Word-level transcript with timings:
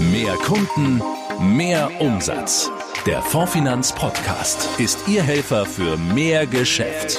Mehr 0.00 0.32
Kunden, 0.36 1.02
mehr 1.38 1.90
Umsatz. 2.00 2.70
Der 3.04 3.20
Fondfinanz 3.20 3.92
Podcast 3.94 4.66
ist 4.78 5.06
Ihr 5.06 5.22
Helfer 5.22 5.66
für 5.66 5.98
mehr 5.98 6.46
Geschäft. 6.46 7.18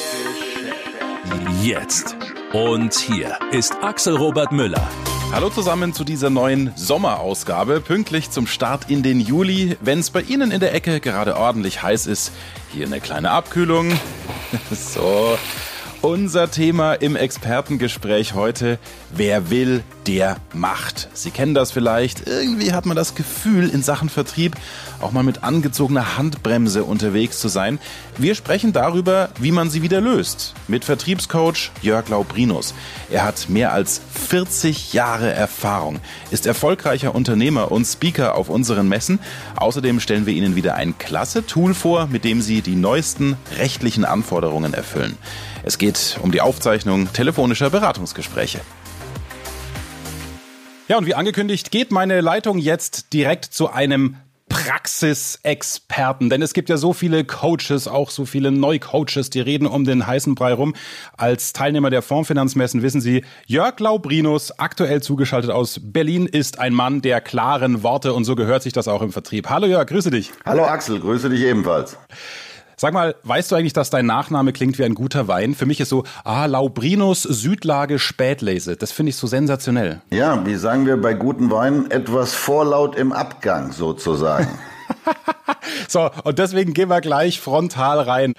Jetzt. 1.62 2.16
Und 2.54 2.96
hier 2.96 3.38
ist 3.52 3.76
Axel 3.84 4.18
Robert 4.18 4.52
Müller. 4.52 4.90
Hallo 5.32 5.52
zusammen 5.52 5.94
zu 5.94 6.04
dieser 6.04 6.32
neuen 6.32 6.74
Sommerausgabe, 6.76 7.82
pünktlich 7.82 8.32
zum 8.32 8.48
Start 8.48 8.90
in 8.90 9.04
den 9.04 9.20
Juli. 9.20 9.78
Wenn 9.82 10.00
es 10.00 10.10
bei 10.10 10.24
Ihnen 10.24 10.50
in 10.50 10.60
der 10.60 10.74
Ecke 10.74 11.02
gerade 11.02 11.38
ordentlich 11.38 11.84
heiß 11.84 12.08
ist, 12.08 12.32
hier 12.74 12.88
eine 12.88 13.00
kleine 13.00 13.30
Abkühlung. 13.30 13.92
so, 14.72 15.38
unser 16.02 16.50
Thema 16.50 16.96
im 16.96 17.16
Expertengespräch 17.16 18.34
heute, 18.34 18.80
wer 19.12 19.52
will, 19.52 19.84
der 20.08 20.38
macht. 20.54 21.10
Sie 21.14 21.32
kennen 21.32 21.54
das 21.54 21.72
vielleicht, 21.72 22.28
irgendwie 22.28 22.74
hat 22.74 22.86
man 22.86 22.96
das 22.96 23.16
Gefühl, 23.16 23.70
in 23.70 23.84
Sachen 23.84 24.10
Vertrieb 24.10 24.56
auch 25.00 25.12
mal 25.12 25.24
mit 25.24 25.44
angezogener 25.44 26.18
Handbremse 26.18 26.84
unterwegs 26.84 27.40
zu 27.40 27.48
sein. 27.48 27.80
Wir 28.18 28.36
sprechen 28.36 28.74
darüber, 28.74 29.30
wie 29.40 29.52
man 29.52 29.70
sie 29.70 29.82
wieder 29.82 30.02
löst, 30.02 30.54
mit 30.68 30.86
Vertriebscoach 30.86 31.72
Jörg 31.82 32.10
Laubrinus. 32.10 32.74
Er 33.10 33.24
hat 33.24 33.50
mehr 33.50 33.74
als 33.74 34.02
40 34.28 34.94
Jahre 34.94 35.32
Erfahrung, 35.32 36.00
ist 36.30 36.46
erfolgreicher 36.46 37.16
Unternehmer 37.16 37.72
und 37.72 37.86
Speaker 37.86 38.36
auf 38.36 38.50
unseren 38.50 38.88
Messen. 38.88 39.20
Außerdem 39.56 40.00
stellen 40.00 40.26
wir 40.26 40.34
Ihnen 40.34 40.56
wieder 40.56 40.76
ein 40.76 40.98
klasse 40.98 41.46
Tool 41.46 41.74
vor, 41.74 42.08
mit 42.08 42.24
dem 42.24 42.42
Sie 42.42 42.62
die 42.62 42.76
neuesten 42.76 43.38
rechtlichen 43.58 44.06
Anforderungen 44.06 44.74
erfüllen. 44.74 45.18
Es 45.64 45.78
geht 45.78 46.18
um 46.22 46.32
die 46.32 46.42
Aufzeichnung 46.42 47.12
telefonischer 47.14 47.70
Beratungsgespräche. 47.70 48.62
Ja, 50.88 50.98
und 50.98 51.06
wie 51.06 51.16
angekündigt, 51.16 51.72
geht 51.72 51.92
meine 51.92 52.22
Leitung 52.22 52.58
jetzt 52.58 53.14
direkt 53.14 53.46
zu 53.46 53.70
einem 53.70 54.18
Praxisexperten, 54.50 56.30
denn 56.30 56.42
es 56.42 56.54
gibt 56.54 56.68
ja 56.68 56.76
so 56.76 56.92
viele 56.92 57.24
Coaches, 57.24 57.88
auch 57.88 58.10
so 58.10 58.26
viele 58.26 58.52
Neucoaches, 58.52 59.30
die 59.30 59.40
reden 59.40 59.66
um 59.66 59.86
den 59.86 60.06
heißen 60.06 60.36
Brei 60.36 60.54
rum. 60.54 60.74
Als 61.16 61.54
Teilnehmer 61.54 61.90
der 61.90 62.02
Fondsfinanzmessen 62.02 62.82
wissen 62.82 63.00
Sie, 63.00 63.24
Jörg 63.46 63.80
Laubrinus, 63.80 64.52
aktuell 64.60 65.02
zugeschaltet 65.02 65.52
aus 65.52 65.80
Berlin, 65.82 66.26
ist 66.26 66.60
ein 66.60 66.74
Mann 66.74 67.02
der 67.02 67.22
klaren 67.22 67.82
Worte 67.82 68.14
und 68.14 68.26
so 68.26 68.36
gehört 68.36 68.62
sich 68.62 68.74
das 68.74 68.90
auch 68.90 69.02
im 69.02 69.14
Vertrieb. 69.14 69.50
Hallo 69.50 69.68
Jörg, 69.68 69.88
grüße 69.88 70.12
dich. 70.12 70.32
Hallo 70.44 70.66
Axel, 70.66 71.00
grüße 71.00 71.30
dich 71.30 71.42
ebenfalls. 71.42 71.98
Sag 72.82 72.96
mal, 72.96 73.14
weißt 73.26 73.52
du 73.52 73.56
eigentlich, 73.56 73.74
dass 73.74 73.92
dein 73.92 74.08
Nachname 74.08 74.54
klingt 74.54 74.80
wie 74.80 74.84
ein 74.84 74.96
guter 74.96 75.28
Wein? 75.28 75.54
Für 75.54 75.68
mich 75.68 75.80
ist 75.80 75.90
so, 75.90 76.04
ah, 76.24 76.48
Laubrinus 76.48 77.22
Südlage 77.22 78.00
Spätlese. 78.00 78.76
Das 78.76 78.92
finde 78.92 79.12
ich 79.12 79.18
so 79.18 79.28
sensationell. 79.28 80.02
Ja, 80.10 80.44
wie 80.48 80.56
sagen 80.56 80.88
wir 80.88 81.00
bei 81.00 81.14
guten 81.14 81.52
Weinen, 81.52 81.92
etwas 81.92 82.34
vorlaut 82.34 82.96
im 82.96 83.12
Abgang 83.12 83.72
sozusagen. 83.72 84.48
so, 85.88 86.10
und 86.24 86.40
deswegen 86.40 86.74
gehen 86.74 86.90
wir 86.90 87.02
gleich 87.02 87.40
frontal 87.40 88.00
rein. 88.00 88.34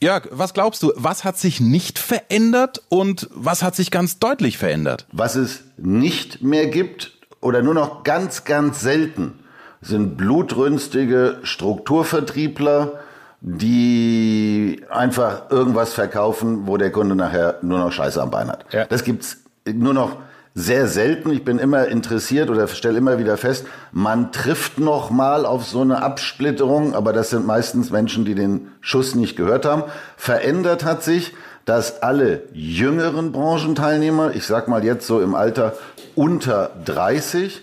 Jörg, 0.00 0.28
was 0.30 0.54
glaubst 0.54 0.82
du, 0.82 0.94
was 0.96 1.24
hat 1.24 1.36
sich 1.36 1.60
nicht 1.60 1.98
verändert 1.98 2.80
und 2.88 3.28
was 3.34 3.62
hat 3.62 3.76
sich 3.76 3.90
ganz 3.90 4.18
deutlich 4.18 4.56
verändert? 4.56 5.04
Was 5.12 5.36
es 5.36 5.62
nicht 5.76 6.40
mehr 6.40 6.68
gibt 6.68 7.12
oder 7.42 7.60
nur 7.60 7.74
noch 7.74 8.02
ganz, 8.02 8.44
ganz 8.44 8.80
selten 8.80 9.40
sind 9.82 10.16
blutrünstige 10.16 11.40
Strukturvertriebler, 11.42 13.03
die 13.46 14.80
einfach 14.88 15.50
irgendwas 15.50 15.92
verkaufen, 15.92 16.66
wo 16.66 16.78
der 16.78 16.90
Kunde 16.90 17.14
nachher 17.14 17.58
nur 17.60 17.78
noch 17.78 17.92
Scheiße 17.92 18.20
am 18.20 18.30
Bein 18.30 18.48
hat. 18.48 18.64
Ja. 18.72 18.86
Das 18.86 19.04
gibt's 19.04 19.36
nur 19.70 19.92
noch 19.92 20.16
sehr 20.54 20.88
selten. 20.88 21.30
Ich 21.30 21.44
bin 21.44 21.58
immer 21.58 21.86
interessiert 21.88 22.48
oder 22.48 22.66
stelle 22.68 22.96
immer 22.96 23.18
wieder 23.18 23.36
fest, 23.36 23.66
man 23.92 24.32
trifft 24.32 24.78
noch 24.78 25.10
mal 25.10 25.44
auf 25.44 25.66
so 25.66 25.82
eine 25.82 26.02
Absplitterung, 26.02 26.94
aber 26.94 27.12
das 27.12 27.30
sind 27.30 27.46
meistens 27.46 27.90
Menschen, 27.90 28.24
die 28.24 28.34
den 28.34 28.68
Schuss 28.80 29.14
nicht 29.14 29.36
gehört 29.36 29.66
haben. 29.66 29.82
Verändert 30.16 30.84
hat 30.84 31.02
sich, 31.02 31.34
dass 31.66 32.02
alle 32.02 32.44
jüngeren 32.54 33.32
Branchenteilnehmer, 33.32 34.34
ich 34.34 34.46
sag 34.46 34.68
mal 34.68 34.84
jetzt 34.84 35.06
so 35.06 35.20
im 35.20 35.34
Alter 35.34 35.74
unter 36.14 36.70
30, 36.86 37.60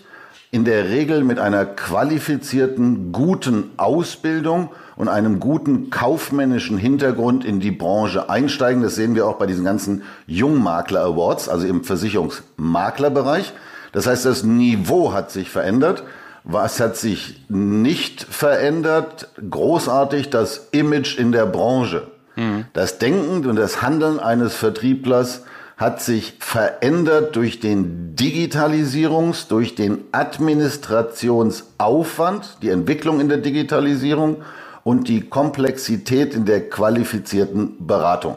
in 0.52 0.64
der 0.64 0.90
Regel 0.90 1.24
mit 1.24 1.40
einer 1.40 1.64
qualifizierten, 1.64 3.10
guten 3.10 3.70
Ausbildung 3.78 4.70
und 5.02 5.08
einem 5.08 5.40
guten 5.40 5.90
kaufmännischen 5.90 6.78
Hintergrund 6.78 7.44
in 7.44 7.58
die 7.58 7.72
Branche 7.72 8.30
einsteigen. 8.30 8.84
Das 8.84 8.94
sehen 8.94 9.16
wir 9.16 9.26
auch 9.26 9.34
bei 9.34 9.46
diesen 9.46 9.64
ganzen 9.64 10.02
Jungmakler 10.28 11.00
Awards, 11.00 11.48
also 11.48 11.66
im 11.66 11.82
Versicherungsmaklerbereich. 11.82 13.52
Das 13.90 14.06
heißt, 14.06 14.24
das 14.24 14.44
Niveau 14.44 15.12
hat 15.12 15.32
sich 15.32 15.50
verändert. 15.50 16.04
Was 16.44 16.78
hat 16.78 16.96
sich 16.96 17.44
nicht 17.48 18.22
verändert? 18.22 19.30
Großartig 19.50 20.30
das 20.30 20.68
Image 20.70 21.18
in 21.18 21.32
der 21.32 21.46
Branche. 21.46 22.06
Mhm. 22.36 22.66
Das 22.72 22.98
Denken 22.98 23.44
und 23.44 23.56
das 23.56 23.82
Handeln 23.82 24.20
eines 24.20 24.54
Vertrieblers 24.54 25.42
hat 25.78 26.00
sich 26.00 26.34
verändert 26.38 27.34
durch 27.34 27.58
den 27.58 28.14
Digitalisierungs-, 28.14 29.48
durch 29.48 29.74
den 29.74 29.98
Administrationsaufwand, 30.12 32.58
die 32.62 32.68
Entwicklung 32.68 33.18
in 33.18 33.28
der 33.28 33.38
Digitalisierung 33.38 34.42
und 34.84 35.08
die 35.08 35.22
Komplexität 35.28 36.34
in 36.34 36.44
der 36.44 36.68
qualifizierten 36.68 37.86
Beratung. 37.86 38.36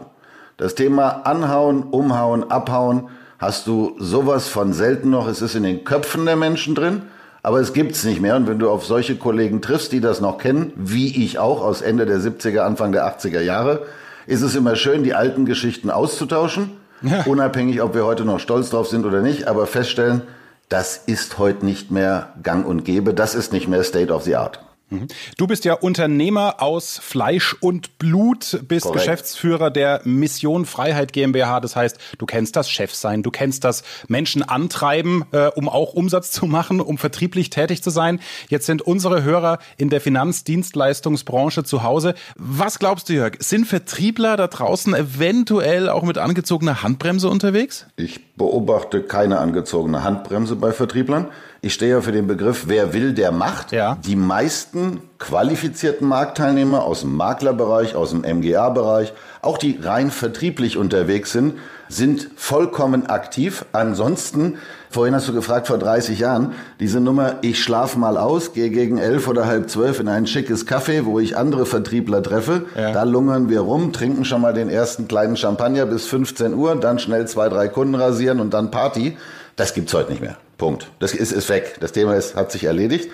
Das 0.58 0.76
Thema 0.76 1.26
Anhauen, 1.26 1.84
Umhauen, 1.84 2.50
Abhauen 2.50 3.10
hast 3.40 3.68
du 3.68 3.96
sowas 4.00 4.48
von 4.48 4.74
selten 4.74 5.10
noch. 5.10 5.28
Es 5.28 5.42
ist 5.42 5.56
in 5.56 5.64
den 5.64 5.84
Köpfen 5.84 6.26
der 6.26 6.36
Menschen 6.36 6.76
drin, 6.76 7.04
aber 7.44 7.60
es 7.60 7.74
gibt's 7.74 8.04
nicht 8.04 8.22
mehr. 8.22 8.36
Und 8.36 8.48
wenn 8.48 8.60
du 8.60 8.70
auf 8.70 8.86
solche 8.86 9.16
Kollegen 9.16 9.62
triffst, 9.62 9.92
die 9.92 10.00
das 10.00 10.22
noch 10.22 10.38
kennen, 10.38 10.72
wie 10.76 11.24
ich 11.24 11.40
auch 11.40 11.62
aus 11.62 11.82
Ende 11.82 12.06
der 12.06 12.20
70er, 12.20 12.60
Anfang 12.60 12.92
der 12.92 13.06
80er 13.06 13.42
Jahre, 13.42 13.84
ist 14.28 14.42
es 14.42 14.56
immer 14.56 14.76
schön, 14.76 15.04
die 15.04 15.14
alten 15.14 15.46
Geschichten 15.46 15.90
auszutauschen. 15.90 16.72
Ja. 17.02 17.24
Unabhängig, 17.26 17.82
ob 17.82 17.94
wir 17.94 18.06
heute 18.06 18.24
noch 18.24 18.40
stolz 18.40 18.70
drauf 18.70 18.88
sind 18.88 19.06
oder 19.06 19.22
nicht, 19.22 19.48
aber 19.48 19.68
feststellen, 19.68 20.22
das 20.70 20.98
ist 21.06 21.38
heute 21.38 21.66
nicht 21.66 21.92
mehr 21.92 22.30
gang 22.42 22.66
und 22.66 22.86
gäbe, 22.86 23.14
das 23.14 23.36
ist 23.36 23.54
nicht 23.54 23.68
mehr 23.68 23.84
State 23.84 24.12
of 24.12 24.24
the 24.24 24.36
Art. 24.36 24.60
Mhm. 25.02 25.08
Du 25.38 25.48
bist 25.48 25.66
ja 25.66 25.74
Unternehmer 25.74 26.62
aus 26.62 27.00
Fleisch 27.02 27.56
und 27.60 27.98
Blut, 27.98 28.60
bist 28.68 28.86
Korrekt. 28.86 29.04
Geschäftsführer 29.06 29.72
der 29.72 30.02
Mission 30.04 30.66
Freiheit 30.66 31.14
GmbH. 31.14 31.60
Das 31.60 31.76
heißt, 31.76 31.98
du 32.18 32.26
kennst 32.26 32.56
das 32.56 32.70
Chefsein, 32.70 33.24
du 33.24 33.32
kennst 33.32 33.64
das 33.64 33.84
Menschen 34.08 34.44
antreiben, 34.44 35.26
äh, 35.32 35.48
um 35.48 35.70
auch 35.70 35.94
Umsatz 35.94 36.32
zu 36.32 36.46
machen, 36.46 36.82
um 36.82 36.98
vertrieblich 36.98 37.50
tätig 37.50 37.84
zu 37.84 37.90
sein. 37.90 38.20
Jetzt 38.50 38.66
sind 38.66 38.82
unsere 38.82 39.24
Hörer 39.24 39.60
in 39.78 39.90
der 39.90 40.02
Finanzdienstleistungsbranche 40.02 41.64
zu 41.64 41.84
Hause. 41.84 42.16
Was 42.36 42.80
glaubst 42.80 43.10
du, 43.10 43.14
Jörg? 43.14 43.36
Sind 43.40 43.66
Vertriebler 43.66 44.38
da 44.38 44.48
draußen 44.48 44.94
eventuell 44.94 45.90
auch 45.90 46.04
mit 46.04 46.18
angezogener 46.18 46.84
Handbremse 46.84 47.30
unterwegs? 47.30 47.86
Ich 47.96 48.36
beobachte 48.36 49.02
keine 49.02 49.40
angezogene 49.40 50.04
Handbremse 50.04 50.56
bei 50.56 50.72
Vertrieblern. 50.72 51.30
Ich 51.66 51.74
stehe 51.74 51.94
ja 51.94 52.02
für 52.02 52.12
den 52.12 52.28
Begriff, 52.28 52.66
wer 52.68 52.94
will, 52.94 53.14
der 53.14 53.32
macht. 53.32 53.72
Ja. 53.72 53.98
Die 54.06 54.16
meisten 54.16 55.00
qualifizierten 55.18 56.08
Marktteilnehmer 56.08 56.84
aus 56.84 57.02
dem 57.02 57.16
Maklerbereich, 57.16 57.96
aus 57.96 58.12
dem 58.12 58.22
MGA-Bereich, 58.22 59.14
auch 59.42 59.58
die 59.58 59.80
rein 59.82 60.12
vertrieblich 60.12 60.78
unterwegs 60.78 61.32
sind, 61.32 61.56
sind 61.90 62.30
vollkommen 62.36 63.08
aktiv. 63.08 63.66
Ansonsten, 63.72 64.60
vorhin 64.92 65.16
hast 65.16 65.28
du 65.28 65.34
gefragt, 65.34 65.66
vor 65.66 65.80
30 65.80 66.20
Jahren, 66.20 66.54
diese 66.80 67.00
Nummer, 67.00 67.38
ich 67.42 67.64
schlaf 67.64 67.96
mal 67.96 68.20
aus, 68.20 68.54
gehe 68.54 68.70
gegen 68.70 69.00
elf 69.00 69.28
oder 69.28 69.48
halb 69.48 69.68
zwölf 69.68 70.00
in 70.00 70.08
ein 70.08 70.28
schickes 70.28 70.68
Café, 70.68 71.06
wo 71.06 71.20
ich 71.20 71.36
andere 71.36 71.66
Vertriebler 71.66 72.22
treffe. 72.22 72.66
Ja. 72.76 72.92
Da 72.92 73.02
lungern 73.02 73.50
wir 73.50 73.62
rum, 73.62 73.92
trinken 73.92 74.24
schon 74.24 74.42
mal 74.42 74.54
den 74.54 74.70
ersten 74.70 75.08
kleinen 75.08 75.36
Champagner 75.36 75.88
bis 75.88 76.06
15 76.06 76.54
Uhr, 76.54 76.76
dann 76.76 77.00
schnell 77.00 77.28
zwei, 77.28 77.50
drei 77.50 77.70
Kunden 77.70 77.96
rasieren 77.96 78.40
und 78.40 78.54
dann 78.54 78.70
Party. 78.70 79.18
Das 79.56 79.74
gibt's 79.74 79.94
heute 79.94 80.12
nicht 80.12 80.22
mehr. 80.22 80.38
Punkt. 80.58 80.92
Das 81.00 81.14
ist, 81.14 81.32
ist 81.32 81.50
weg. 81.50 81.78
Das 81.80 81.92
Thema 81.92 82.16
ist, 82.16 82.36
hat 82.36 82.52
sich 82.52 82.64
erledigt. 82.64 83.10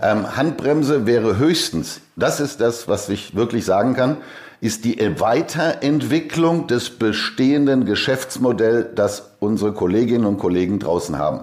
Ähm, 0.00 0.36
Handbremse 0.36 1.06
wäre 1.06 1.38
höchstens, 1.38 2.00
das 2.14 2.38
ist 2.40 2.60
das, 2.60 2.86
was 2.86 3.08
ich 3.08 3.34
wirklich 3.34 3.64
sagen 3.64 3.94
kann, 3.94 4.18
ist 4.60 4.84
die 4.84 4.98
Weiterentwicklung 5.18 6.66
des 6.66 6.90
bestehenden 6.90 7.84
Geschäftsmodells, 7.84 8.88
das 8.94 9.30
unsere 9.40 9.72
Kolleginnen 9.72 10.24
und 10.24 10.38
Kollegen 10.38 10.78
draußen 10.78 11.18
haben. 11.18 11.42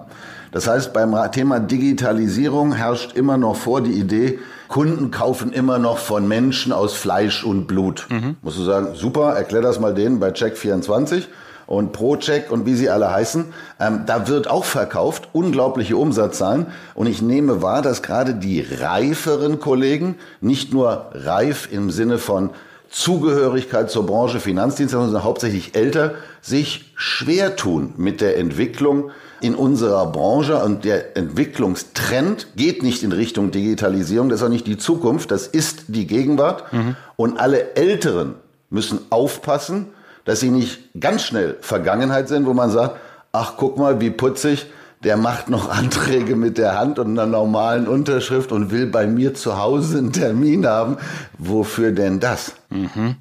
Das 0.52 0.66
heißt, 0.68 0.92
beim 0.92 1.14
Thema 1.32 1.60
Digitalisierung 1.60 2.72
herrscht 2.72 3.14
immer 3.14 3.36
noch 3.36 3.56
vor 3.56 3.82
die 3.82 3.92
Idee, 3.92 4.38
Kunden 4.68 5.10
kaufen 5.10 5.52
immer 5.52 5.78
noch 5.78 5.98
von 5.98 6.26
Menschen 6.26 6.72
aus 6.72 6.94
Fleisch 6.94 7.44
und 7.44 7.66
Blut. 7.66 8.06
Mhm. 8.10 8.36
Musst 8.42 8.58
du 8.58 8.62
sagen, 8.62 8.94
super, 8.94 9.34
erklär 9.34 9.62
das 9.62 9.80
mal 9.80 9.94
denen 9.94 10.18
bei 10.18 10.30
Check24 10.30 11.24
und 11.66 11.92
ProCheck 11.92 12.50
und 12.50 12.66
wie 12.66 12.74
sie 12.74 12.88
alle 12.88 13.10
heißen, 13.10 13.46
ähm, 13.80 14.02
da 14.06 14.28
wird 14.28 14.48
auch 14.48 14.64
verkauft, 14.64 15.28
unglaubliche 15.32 15.96
Umsatzzahlen. 15.96 16.66
Und 16.94 17.06
ich 17.06 17.22
nehme 17.22 17.62
wahr, 17.62 17.82
dass 17.82 18.02
gerade 18.02 18.34
die 18.34 18.60
reiferen 18.60 19.60
Kollegen, 19.60 20.16
nicht 20.40 20.72
nur 20.72 21.10
reif 21.12 21.68
im 21.70 21.90
Sinne 21.90 22.18
von 22.18 22.50
Zugehörigkeit 22.88 23.90
zur 23.90 24.06
Branche 24.06 24.40
Finanzdienstleistungen 24.40 25.10
sind 25.10 25.24
hauptsächlich 25.24 25.74
älter, 25.74 26.14
sich 26.40 26.92
schwer 26.94 27.56
tun 27.56 27.94
mit 27.96 28.20
der 28.20 28.38
Entwicklung 28.38 29.10
in 29.40 29.54
unserer 29.54 30.06
Branche 30.06 30.62
und 30.62 30.84
der 30.84 31.16
Entwicklungstrend 31.16 32.48
geht 32.56 32.82
nicht 32.82 33.02
in 33.02 33.12
Richtung 33.12 33.50
Digitalisierung, 33.50 34.28
das 34.28 34.40
ist 34.40 34.46
auch 34.46 34.50
nicht 34.50 34.66
die 34.66 34.78
Zukunft, 34.78 35.30
das 35.30 35.46
ist 35.46 35.84
die 35.88 36.06
Gegenwart 36.06 36.72
mhm. 36.72 36.96
und 37.16 37.38
alle 37.38 37.74
Älteren 37.74 38.36
müssen 38.70 39.00
aufpassen, 39.10 39.88
dass 40.26 40.40
sie 40.40 40.50
nicht 40.50 40.80
ganz 41.00 41.22
schnell 41.22 41.56
Vergangenheit 41.62 42.28
sind, 42.28 42.44
wo 42.44 42.52
man 42.52 42.70
sagt, 42.70 42.96
ach 43.32 43.54
guck 43.56 43.78
mal, 43.78 44.00
wie 44.00 44.10
putzig, 44.10 44.66
der 45.04 45.16
macht 45.16 45.48
noch 45.48 45.70
Anträge 45.70 46.36
mit 46.36 46.58
der 46.58 46.78
Hand 46.78 46.98
und 46.98 47.18
einer 47.18 47.26
normalen 47.26 47.88
Unterschrift 47.88 48.52
und 48.52 48.70
will 48.70 48.86
bei 48.86 49.06
mir 49.06 49.32
zu 49.32 49.58
Hause 49.58 49.98
einen 49.98 50.12
Termin 50.12 50.66
haben. 50.66 50.98
Wofür 51.38 51.92
denn 51.92 52.20
das? 52.20 52.54
Mhm. 52.68 53.16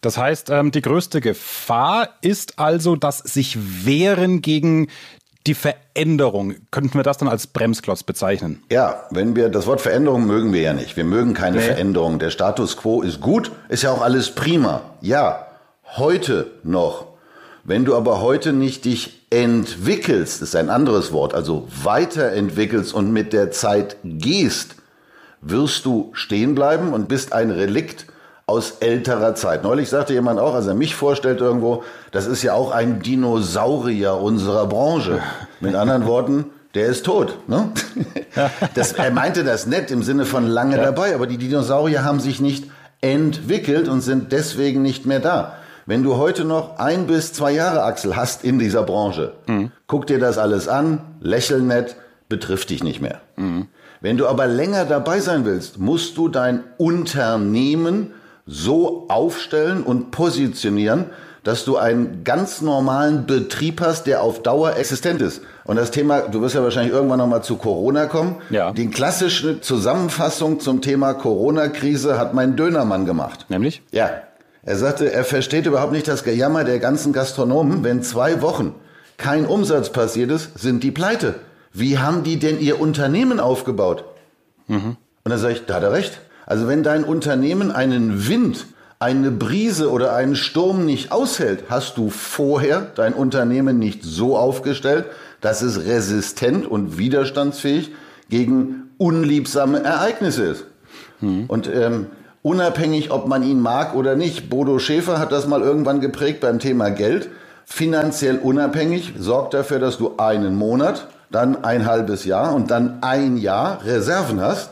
Das 0.00 0.16
heißt, 0.16 0.50
ähm, 0.50 0.70
die 0.70 0.82
größte 0.82 1.20
Gefahr 1.20 2.08
ist 2.20 2.58
also, 2.58 2.94
dass 2.94 3.18
sich 3.18 3.58
wehren 3.86 4.42
gegen 4.42 4.88
die 5.46 5.54
Veränderung. 5.54 6.54
Könnten 6.70 6.94
wir 6.94 7.02
das 7.02 7.18
dann 7.18 7.28
als 7.28 7.46
Bremsklotz 7.46 8.02
bezeichnen? 8.02 8.62
Ja, 8.70 9.04
wenn 9.10 9.36
wir, 9.36 9.48
das 9.48 9.66
Wort 9.66 9.80
Veränderung 9.80 10.26
mögen 10.26 10.52
wir 10.52 10.62
ja 10.62 10.72
nicht. 10.72 10.96
Wir 10.96 11.04
mögen 11.04 11.34
keine 11.34 11.58
nee. 11.58 11.62
Veränderung. 11.62 12.18
Der 12.18 12.30
Status 12.30 12.76
quo 12.76 13.02
ist 13.02 13.20
gut, 13.20 13.50
ist 13.68 13.82
ja 13.82 13.90
auch 13.90 14.02
alles 14.02 14.34
prima. 14.34 14.82
Ja, 15.00 15.43
heute 15.96 16.50
noch. 16.62 17.06
Wenn 17.64 17.84
du 17.84 17.94
aber 17.94 18.20
heute 18.20 18.52
nicht 18.52 18.84
dich 18.84 19.26
entwickelst, 19.30 20.42
ist 20.42 20.54
ein 20.54 20.68
anderes 20.68 21.12
Wort, 21.12 21.34
also 21.34 21.66
weiterentwickelst 21.82 22.92
und 22.92 23.12
mit 23.12 23.32
der 23.32 23.50
Zeit 23.50 23.96
gehst, 24.04 24.76
wirst 25.40 25.84
du 25.84 26.10
stehen 26.12 26.54
bleiben 26.54 26.92
und 26.92 27.08
bist 27.08 27.32
ein 27.32 27.50
Relikt 27.50 28.06
aus 28.46 28.72
älterer 28.80 29.34
Zeit. 29.34 29.62
Neulich 29.62 29.88
sagte 29.88 30.12
jemand 30.12 30.38
auch, 30.38 30.54
als 30.54 30.66
er 30.66 30.74
mich 30.74 30.94
vorstellt 30.94 31.40
irgendwo, 31.40 31.82
das 32.12 32.26
ist 32.26 32.42
ja 32.42 32.52
auch 32.52 32.70
ein 32.70 33.00
Dinosaurier 33.00 34.14
unserer 34.14 34.66
Branche. 34.66 35.20
Mit 35.60 35.74
anderen 35.74 36.04
Worten, 36.06 36.46
der 36.74 36.86
ist 36.86 37.06
tot. 37.06 37.38
Ne? 37.46 37.70
Das, 38.74 38.92
er 38.94 39.12
meinte 39.12 39.44
das 39.44 39.66
nett 39.66 39.92
im 39.92 40.02
Sinne 40.02 40.26
von 40.26 40.44
lange 40.44 40.76
ja. 40.76 40.82
dabei, 40.82 41.14
aber 41.14 41.28
die 41.28 41.38
Dinosaurier 41.38 42.02
haben 42.02 42.18
sich 42.18 42.40
nicht 42.40 42.64
entwickelt 43.00 43.86
und 43.86 44.00
sind 44.00 44.32
deswegen 44.32 44.82
nicht 44.82 45.06
mehr 45.06 45.20
da. 45.20 45.54
Wenn 45.86 46.02
du 46.02 46.16
heute 46.16 46.44
noch 46.44 46.78
ein 46.78 47.06
bis 47.06 47.32
zwei 47.32 47.52
Jahre 47.52 47.82
Axel 47.82 48.16
hast 48.16 48.42
in 48.42 48.58
dieser 48.58 48.82
Branche, 48.82 49.34
mhm. 49.46 49.70
guck 49.86 50.06
dir 50.06 50.18
das 50.18 50.38
alles 50.38 50.66
an, 50.66 51.00
lächel 51.20 51.60
nett, 51.60 51.96
betrifft 52.28 52.70
dich 52.70 52.82
nicht 52.82 53.02
mehr. 53.02 53.20
Mhm. 53.36 53.68
Wenn 54.00 54.16
du 54.16 54.26
aber 54.26 54.46
länger 54.46 54.86
dabei 54.86 55.20
sein 55.20 55.44
willst, 55.44 55.78
musst 55.78 56.16
du 56.16 56.28
dein 56.28 56.64
Unternehmen 56.78 58.12
so 58.46 59.06
aufstellen 59.08 59.82
und 59.82 60.10
positionieren, 60.10 61.06
dass 61.42 61.66
du 61.66 61.76
einen 61.76 62.24
ganz 62.24 62.62
normalen 62.62 63.26
Betrieb 63.26 63.82
hast, 63.82 64.06
der 64.06 64.22
auf 64.22 64.42
Dauer 64.42 64.76
existent 64.76 65.20
ist. 65.20 65.42
Und 65.64 65.76
das 65.76 65.90
Thema, 65.90 66.20
du 66.22 66.40
wirst 66.40 66.54
ja 66.54 66.62
wahrscheinlich 66.62 66.92
irgendwann 66.92 67.18
nochmal 67.18 67.42
zu 67.42 67.56
Corona 67.56 68.06
kommen. 68.06 68.36
Ja. 68.48 68.72
Die 68.72 68.88
klassische 68.88 69.60
Zusammenfassung 69.60 70.60
zum 70.60 70.80
Thema 70.80 71.12
Corona-Krise 71.12 72.18
hat 72.18 72.32
mein 72.32 72.56
Dönermann 72.56 73.04
gemacht. 73.04 73.46
Nämlich? 73.50 73.82
Ja. 73.90 74.10
Er 74.66 74.76
sagte, 74.76 75.12
er 75.12 75.24
versteht 75.24 75.66
überhaupt 75.66 75.92
nicht 75.92 76.08
das 76.08 76.24
Gejammer 76.24 76.64
der 76.64 76.78
ganzen 76.78 77.12
Gastronomen. 77.12 77.84
Wenn 77.84 78.02
zwei 78.02 78.40
Wochen 78.40 78.74
kein 79.16 79.46
Umsatz 79.46 79.90
passiert 79.90 80.30
ist, 80.30 80.58
sind 80.58 80.82
die 80.82 80.90
pleite. 80.90 81.34
Wie 81.72 81.98
haben 81.98 82.22
die 82.22 82.38
denn 82.38 82.60
ihr 82.60 82.80
Unternehmen 82.80 83.40
aufgebaut? 83.40 84.04
Mhm. 84.68 84.96
Und 85.24 85.30
dann 85.30 85.38
sage 85.38 85.54
ich, 85.54 85.66
da 85.66 85.74
hat 85.74 85.82
er 85.82 85.92
recht. 85.92 86.20
Also 86.46 86.68
wenn 86.68 86.82
dein 86.82 87.04
Unternehmen 87.04 87.72
einen 87.72 88.28
Wind, 88.28 88.66
eine 88.98 89.30
Brise 89.30 89.90
oder 89.90 90.14
einen 90.14 90.36
Sturm 90.36 90.86
nicht 90.86 91.12
aushält, 91.12 91.64
hast 91.68 91.98
du 91.98 92.10
vorher 92.10 92.80
dein 92.94 93.12
Unternehmen 93.12 93.78
nicht 93.78 94.02
so 94.02 94.36
aufgestellt, 94.36 95.06
dass 95.40 95.62
es 95.62 95.84
resistent 95.84 96.66
und 96.66 96.96
widerstandsfähig 96.96 97.92
gegen 98.30 98.90
unliebsame 98.96 99.82
Ereignisse 99.82 100.44
ist. 100.44 100.64
Mhm. 101.20 101.44
Und 101.48 101.68
ähm, 101.68 102.06
unabhängig, 102.44 103.10
ob 103.10 103.26
man 103.26 103.42
ihn 103.42 103.58
mag 103.58 103.94
oder 103.94 104.14
nicht. 104.14 104.48
Bodo 104.50 104.78
Schäfer 104.78 105.18
hat 105.18 105.32
das 105.32 105.48
mal 105.48 105.62
irgendwann 105.62 106.00
geprägt 106.00 106.40
beim 106.40 106.60
Thema 106.60 106.90
Geld. 106.90 107.30
Finanziell 107.64 108.38
unabhängig 108.38 109.14
sorgt 109.18 109.54
dafür, 109.54 109.80
dass 109.80 109.96
du 109.96 110.18
einen 110.18 110.54
Monat, 110.54 111.08
dann 111.30 111.64
ein 111.64 111.86
halbes 111.86 112.26
Jahr 112.26 112.54
und 112.54 112.70
dann 112.70 112.98
ein 113.00 113.38
Jahr 113.38 113.84
Reserven 113.84 114.40
hast. 114.40 114.70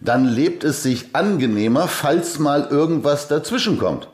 Dann 0.00 0.24
lebt 0.24 0.62
es 0.62 0.82
sich 0.82 1.14
angenehmer, 1.14 1.88
falls 1.88 2.38
mal 2.38 2.68
irgendwas 2.70 3.26
dazwischen 3.26 3.76
kommt. 3.78 4.08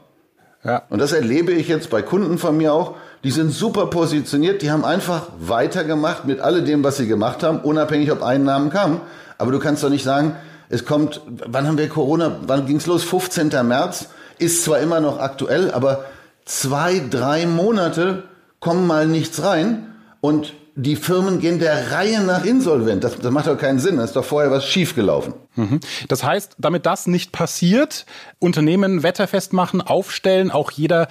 Ja. 0.65 0.83
Und 0.89 0.99
das 0.99 1.13
erlebe 1.13 1.53
ich 1.53 1.69
jetzt 1.69 1.91
bei 1.91 2.01
Kunden 2.01 2.39
von 2.39 2.57
mir 2.57 2.73
auch. 2.73 2.95
Die 3.23 3.31
sind 3.31 3.53
super 3.53 3.87
positioniert, 3.87 4.63
die 4.63 4.71
haben 4.71 4.85
einfach 4.85 5.29
weitergemacht 5.39 6.25
mit 6.25 6.41
alledem, 6.41 6.83
was 6.83 6.97
sie 6.97 7.07
gemacht 7.07 7.43
haben, 7.43 7.59
unabhängig 7.59 8.11
ob 8.11 8.23
Einnahmen 8.23 8.71
kamen. 8.71 9.03
Aber 9.37 9.53
du 9.53 9.59
kannst 9.59 9.85
doch 9.85 9.91
nicht 9.91 10.05
sagen, 10.05 10.35
es 10.69 10.85
kommt, 10.85 11.21
wann 11.27 11.67
haben 11.67 11.79
wir 11.79 11.89
Corona, 11.89 12.41
wann 12.47 12.67
ging's 12.67 12.87
los? 12.87 13.05
15. 13.05 13.49
März, 13.67 14.09
ist 14.39 14.65
zwar 14.65 14.81
immer 14.81 15.01
noch 15.01 15.19
aktuell, 15.19 15.71
aber 15.71 16.05
zwei, 16.45 17.03
drei 17.11 17.47
Monate 17.47 18.25
kommen 18.61 18.87
mal 18.87 19.07
nichts 19.07 19.43
rein 19.43 19.95
und 20.21 20.55
die 20.79 20.97
Firmen 20.97 21.41
gehen 21.41 21.59
der 21.59 21.93
Reihe 21.93 22.23
nach 22.23 22.45
insolvent. 22.45 23.03
Das, 23.03 23.19
das 23.19 23.31
macht 23.31 23.47
doch 23.47 23.57
keinen 23.57 23.79
Sinn. 23.79 23.97
Da 23.97 24.05
ist 24.05 24.15
doch 24.15 24.25
vorher 24.25 24.51
was 24.51 24.67
schiefgelaufen. 24.67 25.33
Mhm. 25.55 25.81
Das 26.09 26.23
heißt, 26.23 26.57
damit 26.59 26.85
das 26.85 27.07
nicht 27.07 27.33
passiert, 27.33 28.05
Unternehmen 28.39 29.03
wetterfest 29.03 29.55
machen, 29.55 29.81
aufstellen, 29.81 30.51
auch 30.51 30.71
jeder 30.71 31.09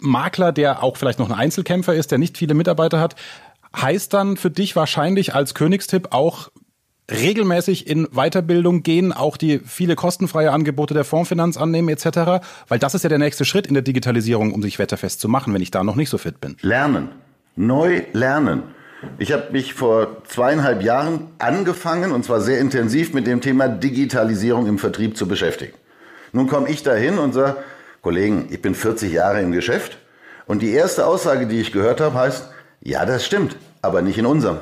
Makler, 0.00 0.50
der 0.50 0.82
auch 0.82 0.96
vielleicht 0.96 1.20
noch 1.20 1.30
ein 1.30 1.38
Einzelkämpfer 1.38 1.94
ist, 1.94 2.10
der 2.10 2.18
nicht 2.18 2.36
viele 2.36 2.54
Mitarbeiter 2.54 2.98
hat, 2.98 3.14
heißt 3.76 4.12
dann 4.12 4.36
für 4.36 4.50
dich 4.50 4.74
wahrscheinlich 4.74 5.34
als 5.34 5.54
Königstipp 5.54 6.08
auch 6.10 6.50
regelmäßig 7.10 7.86
in 7.86 8.08
Weiterbildung 8.12 8.82
gehen, 8.82 9.12
auch 9.12 9.36
die 9.36 9.60
viele 9.60 9.94
kostenfreie 9.94 10.50
Angebote 10.50 10.94
der 10.94 11.04
Fondsfinanz 11.04 11.56
annehmen 11.56 11.88
etc., 11.88 12.44
weil 12.68 12.78
das 12.78 12.94
ist 12.94 13.02
ja 13.02 13.08
der 13.08 13.18
nächste 13.18 13.44
Schritt 13.44 13.66
in 13.66 13.74
der 13.74 13.82
Digitalisierung, 13.82 14.52
um 14.52 14.62
sich 14.62 14.78
wetterfest 14.78 15.20
zu 15.20 15.28
machen, 15.28 15.52
wenn 15.52 15.62
ich 15.62 15.70
da 15.70 15.84
noch 15.84 15.96
nicht 15.96 16.10
so 16.10 16.18
fit 16.18 16.40
bin. 16.40 16.56
Lernen, 16.62 17.10
neu 17.56 18.02
lernen. 18.12 18.62
Ich 19.18 19.32
habe 19.32 19.52
mich 19.52 19.74
vor 19.74 20.22
zweieinhalb 20.24 20.82
Jahren 20.82 21.28
angefangen, 21.38 22.12
und 22.12 22.24
zwar 22.24 22.40
sehr 22.40 22.58
intensiv, 22.58 23.12
mit 23.12 23.26
dem 23.26 23.42
Thema 23.42 23.68
Digitalisierung 23.68 24.66
im 24.66 24.78
Vertrieb 24.78 25.16
zu 25.16 25.28
beschäftigen. 25.28 25.74
Nun 26.32 26.48
komme 26.48 26.70
ich 26.70 26.82
dahin 26.82 27.18
und 27.18 27.34
sage, 27.34 27.58
Kollegen, 28.00 28.48
ich 28.50 28.62
bin 28.62 28.74
40 28.74 29.12
Jahre 29.12 29.42
im 29.42 29.52
Geschäft 29.52 29.98
und 30.46 30.62
die 30.62 30.72
erste 30.72 31.06
Aussage, 31.06 31.46
die 31.46 31.60
ich 31.60 31.70
gehört 31.70 32.00
habe, 32.00 32.18
heißt, 32.18 32.48
ja, 32.82 33.04
das 33.04 33.24
stimmt, 33.24 33.56
aber 33.82 34.02
nicht 34.02 34.18
in 34.18 34.26
unserem. 34.26 34.58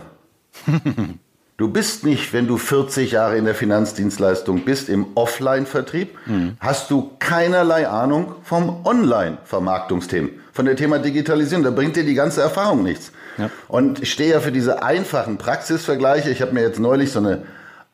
Du 1.58 1.68
bist 1.68 2.04
nicht, 2.04 2.32
wenn 2.32 2.46
du 2.46 2.56
40 2.56 3.12
Jahre 3.12 3.36
in 3.36 3.44
der 3.44 3.54
Finanzdienstleistung 3.54 4.64
bist, 4.64 4.88
im 4.88 5.06
Offline-Vertrieb, 5.14 6.16
mhm. 6.26 6.56
hast 6.58 6.90
du 6.90 7.12
keinerlei 7.18 7.86
Ahnung 7.88 8.36
vom 8.42 8.84
Online-Vermarktungsthemen, 8.84 10.30
von 10.52 10.64
der 10.64 10.76
Thema 10.76 10.98
Digitalisierung. 10.98 11.62
Da 11.62 11.70
bringt 11.70 11.96
dir 11.96 12.04
die 12.04 12.14
ganze 12.14 12.40
Erfahrung 12.40 12.82
nichts. 12.82 13.12
Ja. 13.36 13.50
Und 13.68 14.02
ich 14.02 14.12
stehe 14.12 14.32
ja 14.32 14.40
für 14.40 14.52
diese 14.52 14.82
einfachen 14.82 15.38
Praxisvergleiche. 15.38 16.30
Ich 16.30 16.40
habe 16.42 16.52
mir 16.52 16.62
jetzt 16.62 16.80
neulich 16.80 17.12
so 17.12 17.18
eine 17.18 17.42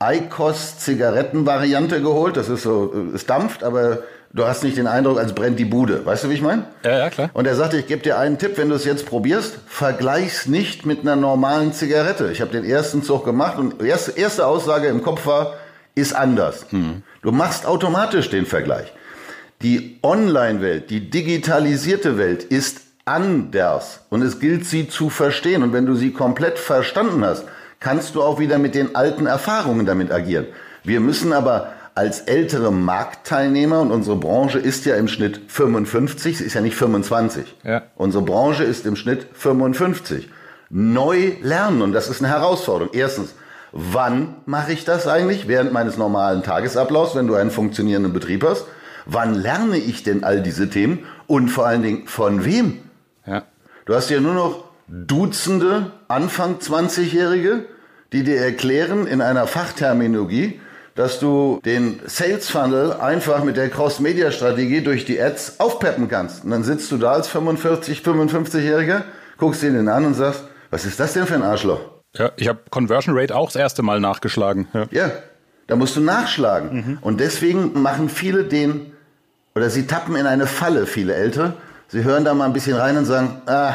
ICOS-Zigaretten-Variante 0.01 2.01
geholt. 2.01 2.37
Das 2.37 2.49
ist 2.49 2.63
so, 2.63 2.93
es 3.15 3.27
dampft, 3.27 3.65
aber 3.65 3.99
du 4.33 4.45
hast 4.45 4.63
nicht 4.63 4.77
den 4.77 4.87
Eindruck, 4.87 5.19
als 5.19 5.35
brennt 5.35 5.59
die 5.59 5.65
Bude. 5.65 6.07
Weißt 6.07 6.25
du, 6.25 6.31
wie 6.31 6.35
ich 6.35 6.43
meine? 6.43 6.65
Ja, 6.85 6.99
ja, 6.99 7.11
klar. 7.11 7.31
Und 7.33 7.47
er 7.47 7.57
sagte, 7.57 7.79
ich 7.79 7.87
gebe 7.87 8.03
dir 8.03 8.19
einen 8.19 8.39
Tipp, 8.39 8.57
wenn 8.57 8.69
du 8.69 8.77
es 8.77 8.85
jetzt 8.85 9.07
probierst, 9.07 9.59
vergleich's 9.67 10.47
nicht 10.47 10.87
mit 10.87 11.01
einer 11.01 11.17
normalen 11.17 11.73
Zigarette. 11.73 12.31
Ich 12.31 12.41
habe 12.41 12.53
den 12.53 12.65
ersten 12.65 13.03
Zug 13.03 13.25
gemacht 13.25 13.59
und 13.59 13.83
erste, 13.83 14.13
erste 14.13 14.47
Aussage 14.47 14.89
im 14.89 15.03
Kopf 15.03 15.27
war, 15.27 15.55
ist 15.95 16.15
anders. 16.15 16.67
Hm. 16.71 17.03
Du 17.23 17.33
machst 17.33 17.67
automatisch 17.67 18.31
den 18.31 18.47
Vergleich. 18.47 18.93
Die 19.63 19.99
Online-Welt, 20.05 20.91
die 20.91 21.11
digitalisierte 21.11 22.17
Welt 22.17 22.45
ist 22.45 22.83
anders 23.05 24.03
und 24.11 24.23
es 24.23 24.39
gilt 24.39 24.65
sie 24.65 24.89
zu 24.89 25.11
verstehen. 25.11 25.65
Und 25.65 25.73
wenn 25.73 25.87
du 25.87 25.95
sie 25.95 26.13
komplett 26.13 26.61
verstanden 26.61 27.25
hast, 27.25 27.45
kannst 27.81 28.15
du 28.15 28.23
auch 28.23 28.39
wieder 28.39 28.59
mit 28.59 28.75
den 28.75 28.95
alten 28.97 29.27
Erfahrungen 29.27 29.87
damit 29.87 30.11
agieren. 30.11 30.47
Wir 30.85 31.01
müssen 31.01 31.33
aber 31.33 31.73
als 31.95 32.21
ältere 32.21 32.73
Marktteilnehmer, 32.73 33.81
und 33.81 33.91
unsere 33.91 34.17
Branche 34.17 34.61
ist 34.61 34.85
ja 34.85 34.95
im 34.95 35.09
Schnitt 35.09 35.41
55, 35.49 36.39
sie 36.39 36.45
ist 36.45 36.55
ja 36.55 36.61
nicht 36.61 36.77
25. 36.77 37.57
Ja. 37.65 37.83
Unsere 37.97 38.23
Branche 38.23 38.63
ist 38.63 38.87
im 38.87 38.95
Schnitt 38.95 39.27
55. 39.33 40.31
Neu 40.71 41.33
lernen, 41.43 41.83
und 41.83 41.93
das 41.93 42.09
ist 42.09 42.23
eine 42.23 42.33
Herausforderung. 42.33 42.95
Erstens, 42.95 43.35
wann 43.73 44.37
mache 44.47 44.73
ich 44.73 44.85
das 44.85 45.09
eigentlich? 45.09 45.49
Während 45.49 45.73
meines 45.73 45.97
normalen 45.97 46.45
Tagesablaufs, 46.45 47.17
wenn 47.17 47.27
du 47.27 47.35
einen 47.35 47.51
funktionierenden 47.51 48.13
Betrieb 48.13 48.45
hast. 48.45 48.67
Wann 49.05 49.35
lerne 49.35 49.79
ich 49.79 50.05
denn 50.05 50.23
all 50.23 50.41
diese 50.41 50.71
Themen? 50.71 51.05
Und 51.27 51.49
vor 51.49 51.67
allen 51.67 51.83
Dingen, 51.83 52.07
von 52.07 52.45
wem? 52.45 52.79
Ja. 53.27 53.43
Du 53.87 53.95
hast 53.95 54.09
ja 54.11 54.21
nur 54.21 54.35
noch 54.35 54.68
Dutzende 54.89 55.93
Anfang 56.09 56.59
20-Jährige, 56.59 57.67
die 58.13 58.25
dir 58.25 58.41
erklären 58.41 59.07
in 59.07 59.21
einer 59.21 59.47
Fachterminologie, 59.47 60.61
dass 60.95 61.21
du 61.21 61.61
den 61.65 62.01
Sales 62.07 62.51
Funnel 62.51 62.93
einfach 62.95 63.45
mit 63.45 63.57
der 63.57 63.69
Cross-Media-Strategie 63.69 64.81
durch 64.81 65.05
die 65.05 65.21
Ads 65.21 65.61
aufpeppen 65.61 66.09
kannst. 66.09 66.45
Und 66.45 66.51
dann 66.51 66.65
sitzt 66.65 66.91
du 66.91 66.97
da 66.97 67.13
als 67.13 67.29
45, 67.29 68.01
55-Jähriger, 68.01 69.03
guckst 69.37 69.63
ihn 69.63 69.89
an 69.89 70.07
und 70.07 70.15
sagst, 70.15 70.45
was 70.71 70.85
ist 70.85 70.99
das 70.99 71.13
denn 71.13 71.27
für 71.27 71.35
ein 71.35 71.43
Arschloch? 71.43 71.81
Ja, 72.17 72.33
ich 72.37 72.49
habe 72.49 72.61
Conversion 72.71 73.17
Rate 73.17 73.37
auch 73.37 73.47
das 73.47 73.57
erste 73.57 73.83
Mal 73.83 74.01
nachgeschlagen. 74.01 74.67
Ja, 74.73 74.87
ja 74.91 75.13
da 75.69 75.77
musst 75.77 75.95
du 75.97 76.01
nachschlagen. 76.01 76.73
Mhm. 76.73 76.99
Und 77.03 77.21
deswegen 77.21 77.81
machen 77.81 78.09
viele 78.09 78.45
den, 78.45 78.93
oder 79.55 79.71
sie 79.71 79.87
tappen 79.87 80.17
in 80.17 80.27
eine 80.27 80.47
Falle, 80.47 80.87
viele 80.87 81.15
Ältere. 81.15 81.53
Sie 81.89 82.05
hören 82.05 82.25
da 82.25 82.35
mal 82.35 82.47
ein 82.47 82.53
bisschen 82.53 82.77
rein 82.77 82.97
und 82.97 83.05
sagen, 83.05 83.43
ah, 83.47 83.75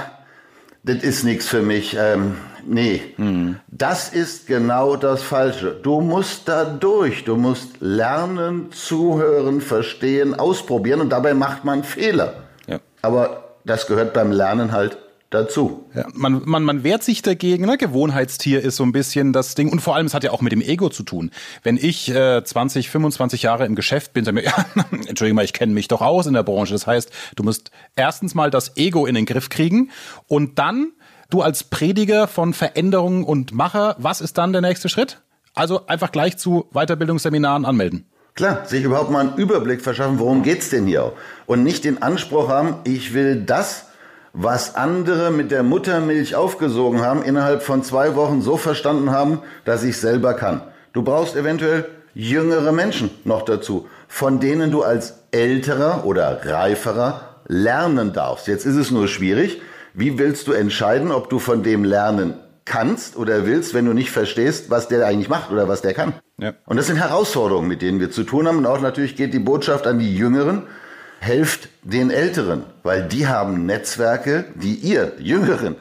das 0.83 0.97
ist 0.97 1.23
nichts 1.23 1.47
für 1.47 1.61
mich. 1.61 1.95
Ähm, 1.99 2.35
nee, 2.65 3.01
mhm. 3.17 3.59
das 3.67 4.09
ist 4.09 4.47
genau 4.47 4.95
das 4.95 5.23
Falsche. 5.23 5.71
Du 5.81 6.01
musst 6.01 6.47
da 6.47 6.65
durch. 6.65 7.23
Du 7.23 7.35
musst 7.35 7.79
lernen, 7.79 8.71
zuhören, 8.71 9.61
verstehen, 9.61 10.33
ausprobieren 10.37 11.01
und 11.01 11.09
dabei 11.09 11.33
macht 11.33 11.63
man 11.63 11.83
Fehler. 11.83 12.35
Ja. 12.67 12.79
Aber 13.01 13.55
das 13.65 13.87
gehört 13.87 14.13
beim 14.13 14.31
Lernen 14.31 14.71
halt 14.73 14.97
dazu. 15.33 15.85
Ja, 15.93 16.05
man, 16.13 16.41
man, 16.45 16.63
man 16.63 16.83
wehrt 16.83 17.03
sich 17.03 17.21
dagegen, 17.21 17.65
ne? 17.65 17.77
Gewohnheitstier 17.77 18.61
ist 18.61 18.75
so 18.75 18.83
ein 18.83 18.91
bisschen 18.91 19.33
das 19.33 19.55
Ding. 19.55 19.71
Und 19.71 19.81
vor 19.81 19.95
allem, 19.95 20.05
es 20.05 20.13
hat 20.13 20.23
ja 20.23 20.31
auch 20.31 20.41
mit 20.41 20.51
dem 20.51 20.61
Ego 20.61 20.89
zu 20.89 21.03
tun. 21.03 21.31
Wenn 21.63 21.77
ich 21.77 22.09
äh, 22.09 22.43
20, 22.43 22.89
25 22.89 23.43
Jahre 23.43 23.65
im 23.65 23.75
Geschäft 23.75 24.13
bin, 24.13 24.25
sag 24.25 24.33
mir, 24.35 24.43
ja, 24.43 24.65
Entschuldigung 24.91 25.35
mal, 25.35 25.45
ich 25.45 25.53
kenne 25.53 25.73
mich 25.73 25.87
doch 25.87 26.01
aus 26.01 26.27
in 26.27 26.33
der 26.33 26.43
Branche. 26.43 26.73
Das 26.73 26.87
heißt, 26.87 27.11
du 27.35 27.43
musst 27.43 27.71
erstens 27.95 28.35
mal 28.35 28.51
das 28.51 28.77
Ego 28.77 29.05
in 29.05 29.15
den 29.15 29.25
Griff 29.25 29.49
kriegen 29.49 29.89
und 30.27 30.59
dann, 30.59 30.91
du 31.29 31.41
als 31.41 31.63
Prediger 31.63 32.27
von 32.27 32.53
Veränderungen 32.53 33.23
und 33.23 33.53
Macher, 33.53 33.95
was 33.97 34.21
ist 34.21 34.37
dann 34.37 34.53
der 34.53 34.61
nächste 34.61 34.89
Schritt? 34.89 35.21
Also 35.55 35.85
einfach 35.87 36.11
gleich 36.11 36.37
zu 36.37 36.65
Weiterbildungsseminaren 36.71 37.65
anmelden. 37.65 38.05
Klar, 38.35 38.65
sich 38.65 38.83
überhaupt 38.83 39.11
mal 39.11 39.19
einen 39.19 39.37
Überblick 39.37 39.81
verschaffen, 39.81 40.17
worum 40.17 40.41
geht's 40.41 40.69
denn 40.69 40.87
hier? 40.87 41.13
Und 41.45 41.63
nicht 41.63 41.83
den 41.83 42.01
Anspruch 42.01 42.49
haben, 42.49 42.77
ich 42.83 43.13
will 43.13 43.41
das 43.41 43.85
was 44.33 44.75
andere 44.75 45.29
mit 45.29 45.51
der 45.51 45.61
Muttermilch 45.61 46.35
aufgesogen 46.35 47.01
haben, 47.01 47.23
innerhalb 47.23 47.61
von 47.61 47.83
zwei 47.83 48.15
Wochen 48.15 48.41
so 48.41 48.57
verstanden 48.57 49.11
haben, 49.11 49.39
dass 49.63 49.83
ich 49.83 49.97
selber 49.97 50.33
kann. 50.33 50.61
Du 50.91 51.03
brauchst 51.03 51.35
eventuell 51.35 51.85
jüngere 52.15 52.71
Menschen 52.71 53.11
noch 53.25 53.43
dazu, 53.43 53.87
von 54.07 54.39
denen 54.39 54.71
du 54.71 54.83
als 54.83 55.19
älterer 55.31 56.05
oder 56.05 56.45
reiferer 56.45 57.39
lernen 57.47 58.13
darfst. 58.13 58.47
Jetzt 58.47 58.65
ist 58.65 58.75
es 58.75 58.91
nur 58.91 59.07
schwierig. 59.07 59.61
Wie 59.93 60.17
willst 60.17 60.47
du 60.47 60.53
entscheiden, 60.53 61.11
ob 61.11 61.29
du 61.29 61.37
von 61.37 61.61
dem 61.61 61.83
lernen 61.83 62.33
kannst 62.65 63.17
oder 63.17 63.45
willst, 63.45 63.73
wenn 63.73 63.85
du 63.85 63.93
nicht 63.93 64.09
verstehst, 64.09 64.69
was 64.69 64.87
der 64.87 65.05
eigentlich 65.05 65.29
macht 65.29 65.51
oder 65.51 65.67
was 65.67 65.81
der 65.81 65.93
kann? 65.93 66.13
Ja. 66.37 66.53
Und 66.65 66.77
das 66.77 66.87
sind 66.87 66.97
Herausforderungen, 66.97 67.67
mit 67.67 67.83
denen 67.83 67.99
wir 67.99 68.09
zu 68.09 68.23
tun 68.23 68.47
haben. 68.47 68.57
Und 68.57 68.65
auch 68.65 68.81
natürlich 68.81 69.15
geht 69.15 69.33
die 69.33 69.39
Botschaft 69.39 69.85
an 69.85 69.99
die 69.99 70.15
Jüngeren, 70.15 70.63
helft 71.23 71.69
den 71.83 72.11
Älteren, 72.11 72.63
weil 72.83 73.03
die 73.07 73.27
haben 73.27 73.65
Netzwerke, 73.65 74.45
die 74.55 74.75
ihr, 74.75 75.13
Jüngeren, 75.19 75.77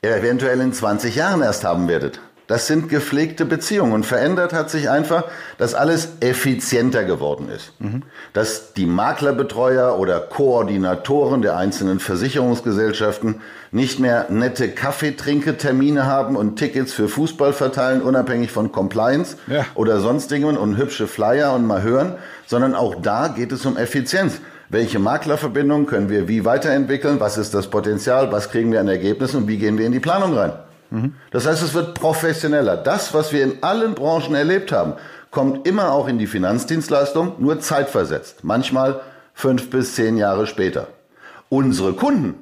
eventuell 0.00 0.60
in 0.60 0.72
20 0.72 1.16
Jahren 1.16 1.42
erst 1.42 1.64
haben 1.64 1.88
werdet. 1.88 2.20
Das 2.46 2.68
sind 2.68 2.88
gepflegte 2.88 3.44
Beziehungen 3.44 3.92
und 3.92 4.06
verändert 4.06 4.52
hat 4.52 4.70
sich 4.70 4.88
einfach, 4.88 5.24
dass 5.58 5.74
alles 5.74 6.10
effizienter 6.20 7.02
geworden 7.02 7.48
ist. 7.48 7.72
Mhm. 7.80 8.02
Dass 8.34 8.72
die 8.74 8.86
Maklerbetreuer 8.86 9.98
oder 9.98 10.20
Koordinatoren 10.20 11.42
der 11.42 11.56
einzelnen 11.56 11.98
Versicherungsgesellschaften 11.98 13.40
nicht 13.72 13.98
mehr 13.98 14.26
nette 14.28 14.68
Kaffeetrinketermine 14.68 16.06
haben 16.06 16.36
und 16.36 16.54
Tickets 16.54 16.92
für 16.92 17.08
Fußball 17.08 17.52
verteilen, 17.52 18.00
unabhängig 18.00 18.52
von 18.52 18.70
Compliance 18.70 19.36
ja. 19.48 19.66
oder 19.74 19.98
sonstigen 19.98 20.56
und 20.56 20.76
hübsche 20.76 21.08
Flyer 21.08 21.52
und 21.52 21.66
mal 21.66 21.82
hören, 21.82 22.14
sondern 22.46 22.76
auch 22.76 22.94
da 22.94 23.26
geht 23.26 23.50
es 23.50 23.66
um 23.66 23.76
Effizienz. 23.76 24.40
Welche 24.68 24.98
Maklerverbindung 24.98 25.86
können 25.86 26.08
wir 26.08 26.28
wie 26.28 26.44
weiterentwickeln? 26.44 27.20
Was 27.20 27.38
ist 27.38 27.54
das 27.54 27.68
Potenzial? 27.68 28.32
Was 28.32 28.50
kriegen 28.50 28.72
wir 28.72 28.80
an 28.80 28.88
Ergebnissen 28.88 29.38
und 29.38 29.48
wie 29.48 29.58
gehen 29.58 29.78
wir 29.78 29.86
in 29.86 29.92
die 29.92 30.00
Planung 30.00 30.34
rein? 30.34 30.52
Mhm. 30.90 31.14
Das 31.30 31.46
heißt, 31.46 31.62
es 31.62 31.74
wird 31.74 31.94
professioneller. 31.94 32.76
Das, 32.76 33.14
was 33.14 33.32
wir 33.32 33.44
in 33.44 33.62
allen 33.62 33.94
Branchen 33.94 34.34
erlebt 34.34 34.72
haben, 34.72 34.94
kommt 35.30 35.66
immer 35.66 35.92
auch 35.92 36.08
in 36.08 36.18
die 36.18 36.26
Finanzdienstleistung, 36.26 37.34
nur 37.38 37.60
zeitversetzt. 37.60 38.42
Manchmal 38.42 39.00
fünf 39.34 39.70
bis 39.70 39.94
zehn 39.94 40.16
Jahre 40.16 40.46
später. 40.46 40.88
Unsere 41.48 41.92
Kunden 41.92 42.34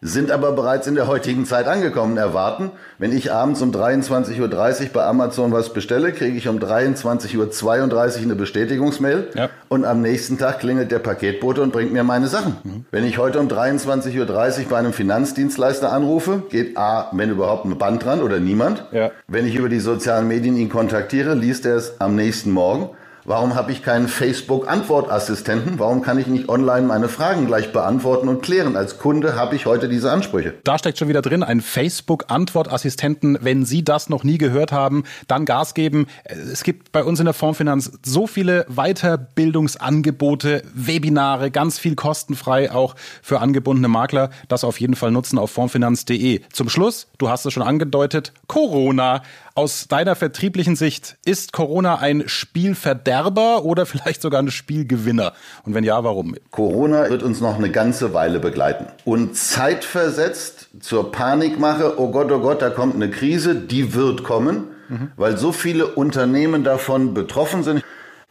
sind 0.00 0.30
aber 0.30 0.52
bereits 0.52 0.86
in 0.86 0.94
der 0.94 1.06
heutigen 1.06 1.44
Zeit 1.46 1.66
angekommen, 1.66 2.16
erwarten, 2.16 2.70
wenn 2.98 3.16
ich 3.16 3.32
abends 3.32 3.62
um 3.62 3.70
23.30 3.70 4.40
Uhr 4.40 4.88
bei 4.92 5.04
Amazon 5.04 5.52
was 5.52 5.72
bestelle, 5.72 6.12
kriege 6.12 6.36
ich 6.36 6.48
um 6.48 6.58
23.32 6.58 7.36
Uhr 7.36 8.22
eine 8.22 8.34
Bestätigungsmail 8.34 9.28
ja. 9.34 9.50
und 9.68 9.84
am 9.84 10.02
nächsten 10.02 10.38
Tag 10.38 10.60
klingelt 10.60 10.90
der 10.90 10.98
Paketbote 10.98 11.62
und 11.62 11.72
bringt 11.72 11.92
mir 11.92 12.04
meine 12.04 12.28
Sachen. 12.28 12.56
Mhm. 12.64 12.84
Wenn 12.90 13.04
ich 13.04 13.18
heute 13.18 13.38
um 13.40 13.48
23.30 13.48 14.18
Uhr 14.20 14.68
bei 14.68 14.78
einem 14.78 14.92
Finanzdienstleister 14.92 15.92
anrufe, 15.92 16.42
geht 16.50 16.76
A, 16.76 17.10
wenn 17.12 17.30
überhaupt 17.30 17.64
ein 17.64 17.76
Band 17.78 18.04
dran 18.04 18.22
oder 18.22 18.38
niemand. 18.38 18.84
Ja. 18.92 19.10
Wenn 19.28 19.46
ich 19.46 19.54
über 19.54 19.68
die 19.68 19.80
sozialen 19.80 20.28
Medien 20.28 20.56
ihn 20.56 20.68
kontaktiere, 20.68 21.34
liest 21.34 21.66
er 21.66 21.76
es 21.76 22.00
am 22.00 22.14
nächsten 22.16 22.50
Morgen. 22.50 22.90
Warum 23.28 23.56
habe 23.56 23.72
ich 23.72 23.82
keinen 23.82 24.06
Facebook-Antwortassistenten? 24.06 25.80
Warum 25.80 26.00
kann 26.00 26.16
ich 26.16 26.28
nicht 26.28 26.48
online 26.48 26.86
meine 26.86 27.08
Fragen 27.08 27.48
gleich 27.48 27.72
beantworten 27.72 28.28
und 28.28 28.40
klären? 28.40 28.76
Als 28.76 28.98
Kunde 28.98 29.34
habe 29.34 29.56
ich 29.56 29.66
heute 29.66 29.88
diese 29.88 30.12
Ansprüche. 30.12 30.54
Da 30.62 30.78
steckt 30.78 30.96
schon 30.96 31.08
wieder 31.08 31.22
drin, 31.22 31.42
ein 31.42 31.60
Facebook-Antwortassistenten. 31.60 33.38
Wenn 33.40 33.64
Sie 33.64 33.82
das 33.84 34.08
noch 34.08 34.22
nie 34.22 34.38
gehört 34.38 34.70
haben, 34.70 35.02
dann 35.26 35.44
Gas 35.44 35.74
geben. 35.74 36.06
Es 36.24 36.62
gibt 36.62 36.92
bei 36.92 37.02
uns 37.02 37.18
in 37.18 37.24
der 37.24 37.34
Fondsfinanz 37.34 37.98
so 38.04 38.28
viele 38.28 38.64
Weiterbildungsangebote, 38.68 40.62
Webinare, 40.72 41.50
ganz 41.50 41.80
viel 41.80 41.96
kostenfrei 41.96 42.70
auch 42.70 42.94
für 43.22 43.40
angebundene 43.40 43.88
Makler. 43.88 44.30
Das 44.46 44.62
auf 44.62 44.78
jeden 44.78 44.94
Fall 44.94 45.10
nutzen 45.10 45.40
auf 45.40 45.50
fondsfinanz.de. 45.50 46.42
Zum 46.52 46.68
Schluss, 46.68 47.08
du 47.18 47.28
hast 47.28 47.44
es 47.44 47.52
schon 47.52 47.64
angedeutet, 47.64 48.32
Corona. 48.46 49.22
Aus 49.56 49.88
deiner 49.88 50.16
vertrieblichen 50.16 50.76
Sicht, 50.76 51.16
ist 51.24 51.54
Corona 51.54 51.94
ein 51.94 52.24
Spielverderber 52.26 53.64
oder 53.64 53.86
vielleicht 53.86 54.20
sogar 54.20 54.42
ein 54.42 54.50
Spielgewinner? 54.50 55.32
Und 55.64 55.72
wenn 55.72 55.82
ja, 55.82 56.04
warum? 56.04 56.34
Corona 56.50 57.08
wird 57.08 57.22
uns 57.22 57.40
noch 57.40 57.56
eine 57.56 57.70
ganze 57.70 58.12
Weile 58.12 58.38
begleiten. 58.38 58.84
Und 59.06 59.34
zeitversetzt 59.34 60.68
zur 60.80 61.10
Panikmache, 61.10 61.98
oh 61.98 62.10
Gott, 62.10 62.30
oh 62.32 62.40
Gott, 62.40 62.60
da 62.60 62.68
kommt 62.68 62.96
eine 62.96 63.08
Krise, 63.08 63.54
die 63.54 63.94
wird 63.94 64.24
kommen, 64.24 64.64
mhm. 64.90 65.12
weil 65.16 65.38
so 65.38 65.52
viele 65.52 65.86
Unternehmen 65.86 66.62
davon 66.62 67.14
betroffen 67.14 67.62
sind. 67.62 67.82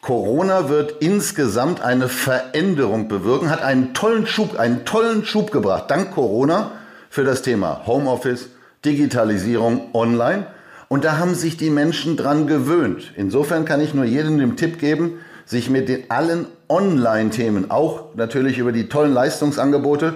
Corona 0.02 0.70
wird 0.70 1.02
insgesamt 1.02 1.82
eine 1.82 2.08
Veränderung 2.08 3.08
bewirken, 3.08 3.50
hat 3.50 3.64
einen 3.64 3.96
tollen 3.96 4.28
Schub, 4.28 4.60
einen 4.60 4.86
tollen 4.86 5.26
Schub 5.26 5.50
gebracht, 5.50 5.86
dank 5.88 6.12
Corona, 6.14 6.74
für 7.10 7.24
das 7.24 7.42
Thema 7.42 7.82
Homeoffice, 7.88 8.50
Digitalisierung, 8.86 9.90
Online. 9.96 10.46
Und 10.88 11.04
da 11.04 11.18
haben 11.18 11.36
sich 11.36 11.58
die 11.58 11.70
Menschen 11.70 12.16
dran 12.18 12.48
gewöhnt. 12.48 13.14
Insofern 13.16 13.66
kann 13.66 13.82
ich 13.82 13.94
nur 13.94 14.06
jedem 14.06 14.38
den 14.38 14.56
Tipp 14.56 14.80
geben, 14.80 15.20
sich 15.46 15.70
mit 15.70 15.90
den 15.90 16.10
allen 16.10 16.48
Online-Themen, 16.70 17.72
auch 17.72 18.16
natürlich 18.16 18.58
über 18.58 18.72
die 18.72 18.90
tollen 18.90 19.14
Leistungsangebote, 19.14 20.16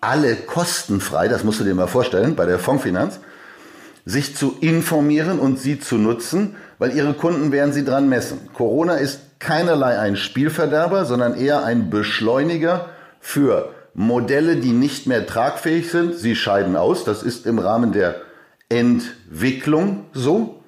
alle 0.00 0.36
kostenfrei, 0.36 1.28
das 1.28 1.44
musst 1.44 1.60
du 1.60 1.64
dir 1.64 1.74
mal 1.74 1.86
vorstellen, 1.86 2.34
bei 2.34 2.46
der 2.46 2.58
Fondsfinanz, 2.58 3.20
sich 4.06 4.34
zu 4.34 4.56
informieren 4.60 5.38
und 5.38 5.58
sie 5.58 5.78
zu 5.78 5.96
nutzen, 5.96 6.56
weil 6.78 6.96
ihre 6.96 7.12
Kunden 7.12 7.52
werden 7.52 7.72
sie 7.72 7.84
dran 7.84 8.08
messen. 8.08 8.48
Corona 8.54 8.94
ist 8.94 9.20
keinerlei 9.38 9.98
ein 9.98 10.16
Spielverderber, 10.16 11.04
sondern 11.04 11.34
eher 11.34 11.64
ein 11.64 11.90
Beschleuniger 11.90 12.88
für 13.20 13.74
Modelle, 13.94 14.56
die 14.56 14.72
nicht 14.72 15.06
mehr 15.06 15.26
tragfähig 15.26 15.90
sind. 15.90 16.16
Sie 16.16 16.34
scheiden 16.34 16.76
aus. 16.76 17.04
Das 17.04 17.22
ist 17.22 17.46
im 17.46 17.58
Rahmen 17.58 17.92
der 17.92 18.16
Entwicklung 18.70 20.06
so 20.12 20.62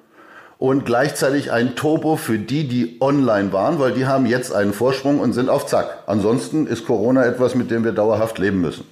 und 0.59 0.85
gleichzeitig 0.85 1.51
ein 1.51 1.75
Turbo 1.75 2.15
für 2.15 2.37
die, 2.37 2.67
die 2.67 3.01
online 3.01 3.51
waren, 3.51 3.79
weil 3.79 3.93
die 3.93 4.05
haben 4.05 4.25
jetzt 4.25 4.53
einen 4.53 4.73
Vorsprung 4.73 5.19
und 5.19 5.33
sind 5.33 5.49
auf 5.49 5.65
Zack. 5.65 6.03
Ansonsten 6.05 6.67
ist 6.67 6.85
Corona 6.85 7.25
etwas, 7.25 7.55
mit 7.55 7.71
dem 7.71 7.83
wir 7.83 7.91
dauerhaft 7.91 8.37
leben 8.37 8.61
müssen. 8.61 8.85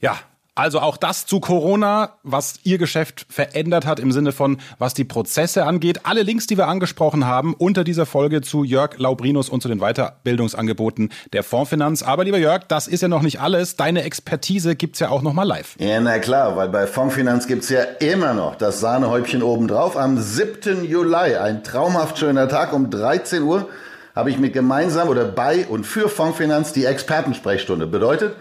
Ja, 0.00 0.18
also 0.56 0.80
auch 0.80 0.96
das 0.96 1.26
zu 1.26 1.38
Corona, 1.38 2.14
was 2.22 2.54
Ihr 2.64 2.78
Geschäft 2.78 3.26
verändert 3.28 3.84
hat 3.84 4.00
im 4.00 4.10
Sinne 4.10 4.32
von, 4.32 4.58
was 4.78 4.94
die 4.94 5.04
Prozesse 5.04 5.66
angeht. 5.66 6.00
Alle 6.04 6.22
Links, 6.22 6.46
die 6.46 6.56
wir 6.56 6.66
angesprochen 6.66 7.26
haben, 7.26 7.54
unter 7.54 7.84
dieser 7.84 8.06
Folge 8.06 8.40
zu 8.40 8.64
Jörg 8.64 8.96
Laubrinus 8.96 9.50
und 9.50 9.62
zu 9.62 9.68
den 9.68 9.80
Weiterbildungsangeboten 9.80 11.10
der 11.34 11.42
Fondsfinanz. 11.42 12.02
Aber 12.02 12.24
lieber 12.24 12.38
Jörg, 12.38 12.64
das 12.68 12.88
ist 12.88 13.02
ja 13.02 13.08
noch 13.08 13.20
nicht 13.20 13.38
alles. 13.38 13.76
Deine 13.76 14.02
Expertise 14.02 14.76
gibt's 14.76 14.98
ja 14.98 15.10
auch 15.10 15.20
noch 15.20 15.34
mal 15.34 15.42
live. 15.42 15.76
Ja, 15.78 16.00
na 16.00 16.18
klar, 16.18 16.56
weil 16.56 16.70
bei 16.70 16.86
Fondsfinanz 16.86 17.46
gibt's 17.46 17.68
ja 17.68 17.82
immer 18.00 18.32
noch 18.32 18.56
das 18.56 18.80
Sahnehäubchen 18.80 19.42
obendrauf. 19.42 19.96
Am 19.98 20.18
7. 20.18 20.86
Juli, 20.86 21.36
ein 21.36 21.64
traumhaft 21.64 22.18
schöner 22.18 22.48
Tag 22.48 22.72
um 22.72 22.88
13 22.88 23.42
Uhr, 23.42 23.68
habe 24.14 24.30
ich 24.30 24.38
mit 24.38 24.54
gemeinsam 24.54 25.08
oder 25.08 25.26
bei 25.26 25.66
und 25.66 25.84
für 25.84 26.08
Fondsfinanz 26.08 26.72
die 26.72 26.86
Expertensprechstunde. 26.86 27.86
Bedeutet, 27.86 28.34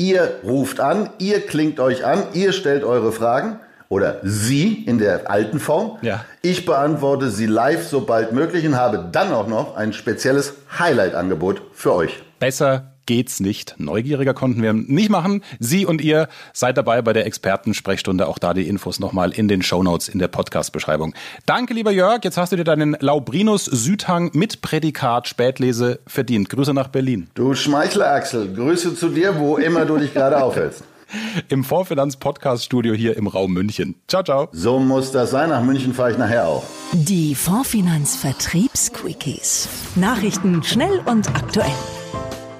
Ihr 0.00 0.36
ruft 0.44 0.80
an, 0.80 1.10
ihr 1.18 1.42
klingt 1.42 1.78
euch 1.78 2.06
an, 2.06 2.22
ihr 2.32 2.54
stellt 2.54 2.84
eure 2.84 3.12
Fragen 3.12 3.60
oder 3.90 4.16
Sie 4.22 4.82
in 4.86 4.96
der 4.96 5.30
alten 5.30 5.60
Form. 5.60 5.98
Ja. 6.00 6.24
Ich 6.40 6.64
beantworte 6.64 7.28
sie 7.28 7.44
live 7.44 7.86
sobald 7.86 8.32
möglich 8.32 8.64
und 8.66 8.76
habe 8.76 9.10
dann 9.12 9.30
auch 9.30 9.46
noch 9.46 9.76
ein 9.76 9.92
spezielles 9.92 10.54
Highlight-Angebot 10.78 11.60
für 11.74 11.92
euch. 11.92 12.22
Besser 12.38 12.89
geht's 13.10 13.40
nicht. 13.40 13.74
Neugieriger 13.78 14.34
konnten 14.34 14.62
wir 14.62 14.72
nicht 14.72 15.10
machen. 15.10 15.42
Sie 15.58 15.84
und 15.84 16.00
ihr 16.00 16.28
seid 16.52 16.76
dabei 16.76 17.02
bei 17.02 17.12
der 17.12 17.26
Expertensprechstunde. 17.26 18.28
Auch 18.28 18.38
da 18.38 18.54
die 18.54 18.68
Infos 18.68 19.00
nochmal 19.00 19.32
in 19.32 19.48
den 19.48 19.62
Shownotes 19.62 20.08
in 20.08 20.20
der 20.20 20.28
Podcast-Beschreibung. 20.28 21.12
Danke, 21.44 21.74
lieber 21.74 21.90
Jörg. 21.90 22.20
Jetzt 22.22 22.36
hast 22.36 22.52
du 22.52 22.56
dir 22.56 22.62
deinen 22.62 22.96
Laubrinus 23.00 23.64
Südhang 23.64 24.30
mit 24.32 24.62
Prädikat 24.62 25.26
Spätlese 25.26 25.98
verdient. 26.06 26.50
Grüße 26.50 26.72
nach 26.72 26.86
Berlin. 26.86 27.26
Du 27.34 27.52
Schmeichler 27.54 28.12
Axel, 28.12 28.54
Grüße 28.54 28.94
zu 28.94 29.08
dir, 29.08 29.40
wo 29.40 29.56
immer 29.56 29.86
du 29.86 29.96
dich 29.96 30.14
gerade 30.14 30.40
aufhältst. 30.40 30.84
Im 31.48 31.64
Vorfinanz 31.64 32.16
Podcast 32.16 32.64
Studio 32.64 32.94
hier 32.94 33.16
im 33.16 33.26
Raum 33.26 33.52
München. 33.52 33.96
Ciao, 34.06 34.22
ciao. 34.22 34.48
So 34.52 34.78
muss 34.78 35.10
das 35.10 35.32
sein. 35.32 35.48
Nach 35.48 35.64
München 35.64 35.94
fahre 35.94 36.12
ich 36.12 36.16
nachher 36.16 36.46
auch. 36.46 36.62
Die 36.92 37.34
Vorfinanz 37.34 38.14
Vertriebsquickies. 38.14 39.68
Nachrichten 39.96 40.62
schnell 40.62 41.00
und 41.06 41.28
aktuell. 41.30 41.74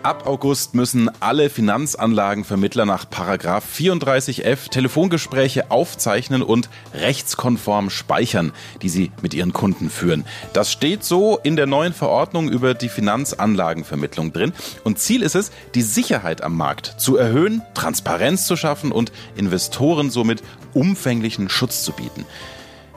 Ab 0.02 0.26
August 0.26 0.74
müssen 0.74 1.10
alle 1.20 1.50
Finanzanlagenvermittler 1.50 2.86
nach 2.86 3.10
Paragraph 3.10 3.66
34f 3.76 4.70
Telefongespräche 4.70 5.70
aufzeichnen 5.70 6.40
und 6.42 6.70
rechtskonform 6.94 7.90
speichern, 7.90 8.52
die 8.80 8.88
sie 8.88 9.12
mit 9.20 9.34
ihren 9.34 9.52
Kunden 9.52 9.90
führen. 9.90 10.24
Das 10.54 10.72
steht 10.72 11.04
so 11.04 11.38
in 11.42 11.54
der 11.54 11.66
neuen 11.66 11.92
Verordnung 11.92 12.48
über 12.48 12.72
die 12.72 12.88
Finanzanlagenvermittlung 12.88 14.32
drin. 14.32 14.54
Und 14.84 14.98
Ziel 14.98 15.20
ist 15.20 15.34
es, 15.34 15.50
die 15.74 15.82
Sicherheit 15.82 16.42
am 16.42 16.56
Markt 16.56 16.94
zu 16.96 17.18
erhöhen, 17.18 17.60
Transparenz 17.74 18.46
zu 18.46 18.56
schaffen 18.56 18.92
und 18.92 19.12
Investoren 19.36 20.08
somit 20.08 20.42
umfänglichen 20.72 21.50
Schutz 21.50 21.84
zu 21.84 21.92
bieten. 21.92 22.24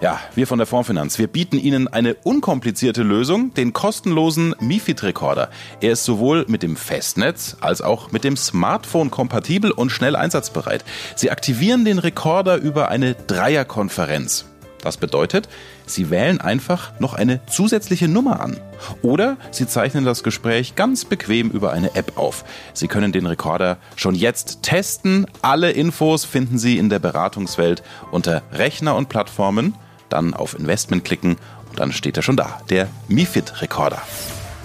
Ja, 0.04 0.20
wir 0.36 0.48
von 0.48 0.58
der 0.58 0.68
Fondsfinanz, 0.68 1.18
wir 1.18 1.28
bieten 1.28 1.58
Ihnen 1.58 1.88
eine 1.88 2.16
unkomplizierte 2.16 3.04
Lösung, 3.04 3.54
den 3.54 3.72
kostenlosen 3.72 4.54
MiFID-Rekorder. 4.60 5.50
Er 5.80 5.94
ist 5.94 6.04
sowohl 6.04 6.44
mit 6.50 6.62
dem 6.62 6.76
Festnetz 6.76 7.56
als 7.62 7.82
auch 7.82 8.12
mit 8.12 8.26
dem 8.26 8.36
Smartphone 8.36 9.12
kompatibel 9.12 9.72
und 9.72 9.92
schnell 9.92 10.18
einsatzbereit. 10.18 10.84
Sie 11.16 11.32
aktivieren 11.32 11.86
den 11.86 12.00
Rekorder 12.00 12.58
über 12.58 12.90
eine 12.90 13.16
Dreierkonferenz. 13.16 14.44
Das 14.82 14.98
bedeutet, 14.98 15.48
Sie 15.86 16.10
wählen 16.10 16.42
einfach 16.42 17.00
noch 17.00 17.14
eine 17.14 17.40
zusätzliche 17.46 18.10
Nummer 18.10 18.42
an. 18.42 18.58
Oder 19.04 19.38
Sie 19.52 19.68
zeichnen 19.68 20.04
das 20.04 20.22
Gespräch 20.22 20.76
ganz 20.76 21.06
bequem 21.06 21.50
über 21.50 21.72
eine 21.72 21.96
App 21.96 22.18
auf. 22.18 22.44
Sie 22.74 22.90
können 22.90 23.14
den 23.14 23.26
Rekorder 23.26 23.78
schon 23.96 24.16
jetzt 24.16 24.64
testen. 24.64 25.28
Alle 25.42 25.72
Infos 25.72 26.26
finden 26.26 26.58
Sie 26.58 26.78
in 26.78 26.90
der 26.90 27.00
Beratungswelt 27.00 27.84
unter 28.12 28.42
Rechner 28.52 28.98
und 28.98 29.08
Plattformen 29.08 29.76
dann 30.14 30.34
auf 30.34 30.58
Investment 30.58 31.04
klicken 31.04 31.38
und 31.70 31.80
dann 31.80 31.92
steht 31.92 32.18
er 32.18 32.24
schon 32.24 32.38
da, 32.38 32.62
der 32.70 32.88
MiFID 33.08 33.62
Recorder. 33.62 34.02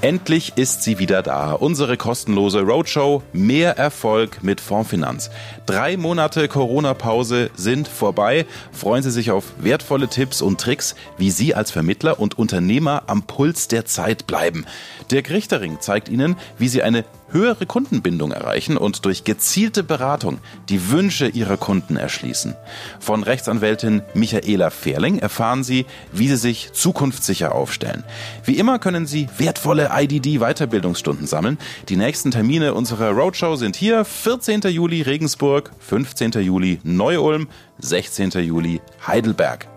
Endlich 0.01 0.53
ist 0.55 0.85
sie 0.85 1.01
wieder 1.01 1.23
da. 1.23 1.55
Unsere 1.55 1.97
kostenlose 1.97 2.61
Roadshow. 2.61 3.25
Mehr 3.33 3.77
Erfolg 3.79 4.45
mit 4.45 4.61
Fondsfinanz. 4.61 5.29
Drei 5.67 5.97
Monate 5.97 6.47
Corona-Pause 6.47 7.51
sind 7.57 7.89
vorbei. 7.89 8.47
Freuen 8.71 9.03
Sie 9.03 9.11
sich 9.11 9.33
auf 9.33 9.45
wertvolle 9.59 10.07
Tipps 10.07 10.41
und 10.41 10.61
Tricks, 10.61 10.95
wie 11.17 11.33
Sie 11.33 11.53
als 11.53 11.73
Vermittler 11.73 12.21
und 12.21 12.39
Unternehmer 12.39 13.03
am 13.09 13.23
Puls 13.25 13.67
der 13.67 13.87
Zeit 13.87 14.29
bleiben. 14.29 14.67
Dirk 15.11 15.31
Richtering 15.31 15.81
zeigt 15.81 16.09
Ihnen, 16.09 16.37
wie 16.59 16.69
Sie 16.69 16.85
eine 16.85 17.05
höhere 17.31 17.67
Kundenbindung 17.67 18.33
erreichen 18.33 18.77
und 18.77 19.05
durch 19.05 19.25
gezielte 19.25 19.83
Beratung 19.83 20.39
die 20.69 20.91
Wünsche 20.91 21.29
ihrer 21.29 21.57
Kunden 21.57 21.97
erschließen. 21.97 22.55
Von 23.01 23.23
Rechtsanwältin 23.23 24.03
Michaela 24.15 24.71
Ferling 24.71 25.19
erfahren 25.19 25.65
Sie, 25.65 25.87
wie 26.13 26.29
Sie 26.29 26.37
sich 26.37 26.73
zukunftssicher 26.73 27.55
aufstellen. 27.55 28.05
Wie 28.45 28.59
immer 28.59 28.79
können 28.79 29.07
Sie 29.07 29.29
wertvolle 29.39 29.91
IDD-Weiterbildungsstunden 29.93 31.27
sammeln. 31.27 31.59
Die 31.89 31.97
nächsten 31.97 32.31
Termine 32.31 32.75
unserer 32.75 33.11
Roadshow 33.11 33.57
sind 33.57 33.77
hier 33.77 34.05
14. 34.05 34.63
Juli 34.63 35.03
Regensburg, 35.03 35.71
15. 35.79 36.33
Juli 36.33 36.81
Neu-Ulm, 36.83 37.49
16. 37.79 38.31
Juli 38.31 38.81
Heidelberg. 39.07 39.69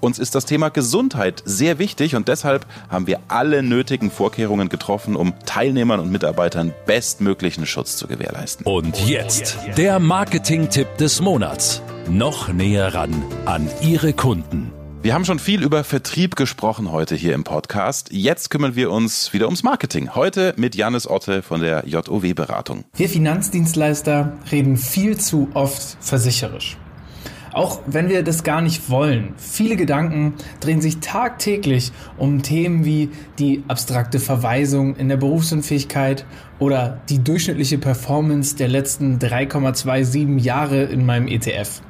Uns 0.00 0.18
ist 0.18 0.34
das 0.34 0.44
Thema 0.44 0.68
Gesundheit 0.68 1.42
sehr 1.44 1.78
wichtig 1.78 2.16
und 2.16 2.28
deshalb 2.28 2.66
haben 2.88 3.06
wir 3.06 3.20
alle 3.28 3.62
nötigen 3.62 4.10
Vorkehrungen 4.10 4.68
getroffen, 4.68 5.16
um 5.16 5.34
Teilnehmern 5.46 6.00
und 6.00 6.10
Mitarbeitern 6.10 6.72
bestmöglichen 6.86 7.66
Schutz 7.66 7.96
zu 7.96 8.06
gewährleisten. 8.06 8.66
Und 8.66 9.08
jetzt 9.08 9.56
der 9.76 9.98
Marketing-Tipp 9.98 10.96
des 10.98 11.20
Monats. 11.20 11.82
Noch 12.08 12.52
näher 12.52 12.94
ran 12.94 13.22
an 13.44 13.68
Ihre 13.82 14.12
Kunden. 14.12 14.72
Wir 15.02 15.14
haben 15.14 15.24
schon 15.24 15.38
viel 15.38 15.62
über 15.62 15.82
Vertrieb 15.82 16.36
gesprochen 16.36 16.92
heute 16.92 17.14
hier 17.14 17.34
im 17.34 17.42
Podcast. 17.42 18.08
Jetzt 18.12 18.50
kümmern 18.50 18.76
wir 18.76 18.90
uns 18.90 19.32
wieder 19.32 19.46
ums 19.46 19.62
Marketing. 19.62 20.14
Heute 20.14 20.52
mit 20.58 20.74
Janis 20.74 21.08
Otte 21.08 21.42
von 21.42 21.62
der 21.62 21.86
JOW 21.86 22.34
Beratung. 22.34 22.84
Wir 22.94 23.08
Finanzdienstleister 23.08 24.36
reden 24.52 24.76
viel 24.76 25.16
zu 25.16 25.48
oft 25.54 25.96
versicherisch. 26.00 26.76
Auch 27.52 27.80
wenn 27.86 28.08
wir 28.08 28.22
das 28.22 28.44
gar 28.44 28.60
nicht 28.60 28.90
wollen. 28.90 29.34
Viele 29.36 29.76
Gedanken 29.76 30.34
drehen 30.60 30.80
sich 30.80 30.98
tagtäglich 30.98 31.90
um 32.16 32.42
Themen 32.42 32.84
wie 32.84 33.10
die 33.38 33.64
abstrakte 33.66 34.20
Verweisung 34.20 34.94
in 34.96 35.08
der 35.08 35.16
Berufsunfähigkeit 35.16 36.26
oder 36.60 37.00
die 37.08 37.22
durchschnittliche 37.24 37.78
Performance 37.78 38.54
der 38.54 38.68
letzten 38.68 39.18
3,27 39.18 40.38
Jahre 40.38 40.84
in 40.84 41.04
meinem 41.04 41.26
ETF. 41.26 41.82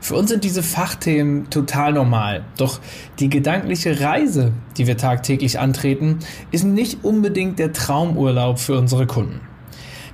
Für 0.00 0.14
uns 0.14 0.30
sind 0.30 0.44
diese 0.44 0.62
Fachthemen 0.62 1.50
total 1.50 1.92
normal. 1.92 2.44
Doch 2.56 2.80
die 3.18 3.28
gedankliche 3.28 4.00
Reise, 4.00 4.52
die 4.76 4.86
wir 4.86 4.96
tagtäglich 4.96 5.58
antreten, 5.58 6.18
ist 6.50 6.64
nicht 6.64 7.02
unbedingt 7.02 7.58
der 7.58 7.72
Traumurlaub 7.72 8.58
für 8.58 8.78
unsere 8.78 9.06
Kunden. 9.06 9.40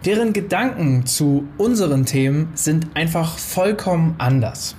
Deren 0.04 0.32
Gedanken 0.32 1.06
zu 1.06 1.48
unseren 1.58 2.04
Themen 2.04 2.48
sind 2.54 2.88
einfach 2.94 3.38
vollkommen 3.38 4.14
anders. 4.18 4.76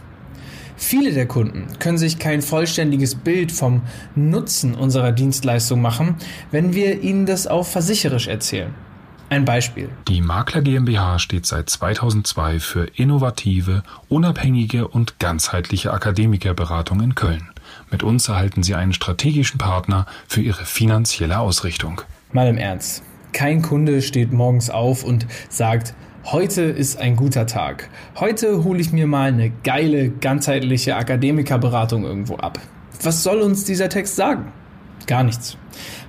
Viele 0.77 1.13
der 1.13 1.25
Kunden 1.25 1.67
können 1.79 1.97
sich 1.97 2.19
kein 2.19 2.41
vollständiges 2.41 3.15
Bild 3.15 3.51
vom 3.51 3.81
Nutzen 4.15 4.75
unserer 4.75 5.11
Dienstleistung 5.11 5.81
machen, 5.81 6.15
wenn 6.51 6.73
wir 6.73 7.01
ihnen 7.01 7.25
das 7.25 7.47
auch 7.47 7.65
versicherisch 7.65 8.27
erzählen. 8.27 8.73
Ein 9.29 9.45
Beispiel. 9.45 9.89
Die 10.07 10.21
Makler 10.21 10.61
GmbH 10.61 11.17
steht 11.17 11.47
seit 11.47 11.69
2002 11.69 12.59
für 12.59 12.85
innovative, 12.95 13.83
unabhängige 14.07 14.87
und 14.87 15.19
ganzheitliche 15.19 15.91
Akademikerberatung 15.91 17.01
in 17.01 17.15
Köln. 17.15 17.49
Mit 17.89 18.03
uns 18.03 18.27
erhalten 18.27 18.61
Sie 18.61 18.75
einen 18.75 18.93
strategischen 18.93 19.57
Partner 19.57 20.05
für 20.27 20.41
Ihre 20.41 20.65
finanzielle 20.65 21.39
Ausrichtung. 21.39 22.01
Mal 22.33 22.47
im 22.47 22.57
Ernst. 22.57 23.03
Kein 23.33 23.63
Kunde 23.63 24.01
steht 24.01 24.31
morgens 24.31 24.69
auf 24.69 25.03
und 25.03 25.25
sagt, 25.49 25.95
Heute 26.31 26.63
ist 26.63 26.97
ein 26.97 27.15
guter 27.15 27.45
Tag. 27.45 27.87
Heute 28.15 28.63
hole 28.63 28.79
ich 28.81 28.91
mir 28.91 29.05
mal 29.05 29.27
eine 29.27 29.51
geile, 29.51 30.09
ganzheitliche 30.09 30.95
Akademikerberatung 30.95 32.03
irgendwo 32.03 32.37
ab. 32.37 32.59
Was 33.03 33.21
soll 33.21 33.41
uns 33.41 33.63
dieser 33.63 33.89
Text 33.89 34.15
sagen? 34.15 34.51
Gar 35.05 35.21
nichts. 35.21 35.55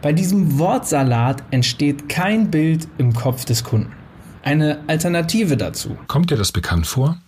Bei 0.00 0.14
diesem 0.14 0.58
Wortsalat 0.58 1.44
entsteht 1.50 2.08
kein 2.08 2.50
Bild 2.50 2.88
im 2.96 3.12
Kopf 3.12 3.44
des 3.44 3.62
Kunden. 3.62 3.92
Eine 4.42 4.80
Alternative 4.86 5.58
dazu. 5.58 5.98
Kommt 6.06 6.30
dir 6.30 6.38
das 6.38 6.50
bekannt 6.50 6.86
vor? 6.86 7.18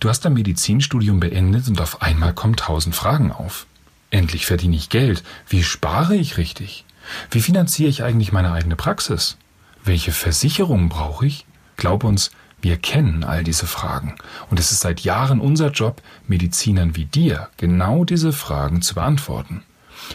Du 0.00 0.08
hast 0.08 0.24
dein 0.24 0.32
Medizinstudium 0.32 1.20
beendet 1.20 1.68
und 1.68 1.82
auf 1.82 2.00
einmal 2.00 2.32
kommen 2.32 2.56
tausend 2.56 2.94
Fragen 2.94 3.30
auf. 3.30 3.66
Endlich 4.10 4.46
verdiene 4.46 4.76
ich 4.76 4.88
Geld. 4.88 5.22
Wie 5.50 5.62
spare 5.62 6.16
ich 6.16 6.38
richtig? 6.38 6.86
Wie 7.30 7.42
finanziere 7.42 7.90
ich 7.90 8.04
eigentlich 8.04 8.32
meine 8.32 8.52
eigene 8.52 8.76
Praxis? 8.76 9.36
Welche 9.84 10.12
Versicherungen 10.12 10.88
brauche 10.88 11.26
ich? 11.26 11.44
Glaub 11.78 12.04
uns, 12.04 12.32
wir 12.60 12.76
kennen 12.76 13.22
all 13.22 13.44
diese 13.44 13.66
Fragen. 13.66 14.16
Und 14.50 14.58
es 14.58 14.72
ist 14.72 14.80
seit 14.80 15.00
Jahren 15.00 15.40
unser 15.40 15.70
Job, 15.70 16.02
Medizinern 16.26 16.96
wie 16.96 17.04
dir 17.04 17.48
genau 17.56 18.04
diese 18.04 18.32
Fragen 18.32 18.82
zu 18.82 18.96
beantworten. 18.96 19.62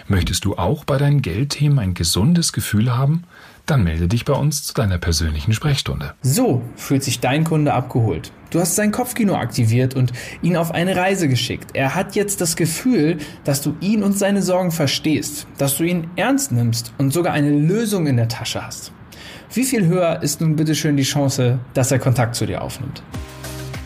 Möchtest 0.07 0.43
du 0.43 0.57
auch 0.57 0.83
bei 0.83 0.97
deinen 0.97 1.21
Geldthemen 1.21 1.79
ein 1.79 1.93
gesundes 1.93 2.51
Gefühl 2.51 2.95
haben? 2.95 3.23
Dann 3.65 3.85
melde 3.85 4.09
dich 4.09 4.25
bei 4.25 4.33
uns 4.33 4.65
zu 4.65 4.73
deiner 4.73 4.97
persönlichen 4.97 5.53
Sprechstunde. 5.53 6.13
So 6.21 6.61
fühlt 6.75 7.03
sich 7.03 7.21
dein 7.21 7.45
Kunde 7.45 7.73
abgeholt. 7.73 8.33
Du 8.49 8.59
hast 8.59 8.75
sein 8.75 8.91
Kopfkino 8.91 9.35
aktiviert 9.35 9.95
und 9.95 10.11
ihn 10.41 10.57
auf 10.57 10.71
eine 10.71 10.97
Reise 10.97 11.29
geschickt. 11.29 11.71
Er 11.73 11.95
hat 11.95 12.15
jetzt 12.15 12.41
das 12.41 12.57
Gefühl, 12.57 13.19
dass 13.45 13.61
du 13.61 13.77
ihn 13.79 14.03
und 14.03 14.17
seine 14.17 14.41
Sorgen 14.41 14.71
verstehst, 14.71 15.47
dass 15.57 15.77
du 15.77 15.85
ihn 15.85 16.09
ernst 16.17 16.51
nimmst 16.51 16.93
und 16.97 17.13
sogar 17.13 17.31
eine 17.31 17.51
Lösung 17.51 18.05
in 18.05 18.17
der 18.17 18.27
Tasche 18.27 18.65
hast. 18.65 18.91
Wie 19.55 19.65
viel 19.65 19.85
höher 19.85 20.23
ist 20.23 20.41
nun 20.41 20.55
bitteschön 20.55 20.97
die 20.97 21.03
Chance, 21.03 21.59
dass 21.75 21.91
er 21.91 21.99
Kontakt 21.99 22.33
zu 22.33 22.47
dir 22.47 22.63
aufnimmt? 22.63 23.03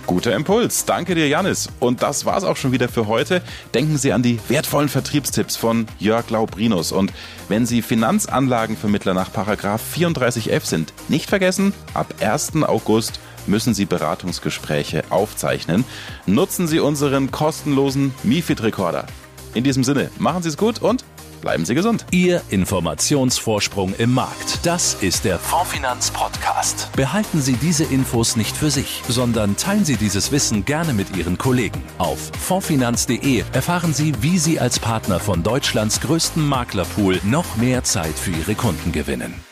Guter 0.06 0.34
Impuls. 0.34 0.86
Danke 0.86 1.13
dir, 1.13 1.27
Janis. 1.27 1.67
Und 1.82 2.01
das 2.01 2.25
war's 2.25 2.45
auch 2.45 2.56
schon 2.56 2.71
wieder 2.71 2.88
für 2.88 3.08
heute. 3.08 3.41
Denken 3.73 3.97
Sie 3.97 4.13
an 4.13 4.23
die 4.23 4.39
wertvollen 4.47 4.88
Vertriebstipps 4.88 5.58
von 5.58 5.86
Jörg 5.99 6.30
Laubrinus. 6.30 6.93
Und 6.93 7.12
wenn 7.49 7.65
Sie 7.65 7.82
Finanzanlagenvermittler 7.82 9.13
nach 9.13 9.34
Paragraph 9.34 9.84
34f 9.93 10.63
sind, 10.63 10.93
nicht 11.10 11.27
vergessen, 11.27 11.73
ab 11.93 12.13
1. 12.21 12.63
August 12.63 13.19
müssen 13.45 13.73
Sie 13.73 13.84
Beratungsgespräche 13.84 15.03
aufzeichnen. 15.10 15.84
Nutzen 16.25 16.69
Sie 16.69 16.80
unseren 16.80 17.30
kostenlosen 17.30 18.13
MiFID-Rekorder. 18.23 19.06
In 19.53 19.65
diesem 19.65 19.84
Sinne, 19.84 20.12
machen 20.17 20.43
Sie 20.43 20.49
es 20.49 20.56
gut 20.56 20.82
und 20.82 21.03
bleiben 21.41 21.65
Sie 21.65 21.76
gesund. 21.76 22.06
Ihr 22.12 22.41
Informationsvorsprung 22.50 23.93
im 23.97 24.13
Markt. 24.13 24.65
Das 24.65 24.95
ist 25.02 25.26
der 25.26 25.39
Fondfinanz 25.39 26.12
Podcast. 26.12 26.89
Behalten 26.95 27.41
Sie 27.41 27.54
diese 27.54 27.84
Infos 27.84 28.36
nicht 28.36 28.56
für 28.56 28.71
sich, 28.71 29.02
sondern 29.08 29.58
teilen 29.58 29.86
Sie 29.86 29.97
dieses 29.97 30.32
Wissen 30.32 30.65
gerne 30.65 30.93
mit 30.93 31.15
Ihren 31.15 31.38
Kollegen. 31.38 31.82
Auf 31.97 32.32
fondfinanz.de 32.39 33.43
erfahren 33.54 33.93
Sie, 33.93 34.13
wie 34.21 34.38
Sie 34.38 34.60
als 34.60 34.80
Partner 34.80 35.19
von 35.19 35.43
Deutschlands 35.43 36.02
größtem 36.02 36.47
Maklerpool 36.47 37.19
noch 37.23 37.58
mehr 37.58 37.84
Zeit 37.84 38.17
für 38.17 38.32
Ihre 38.32 38.56
Kunden 38.56 38.91
gewinnen. 38.91 39.46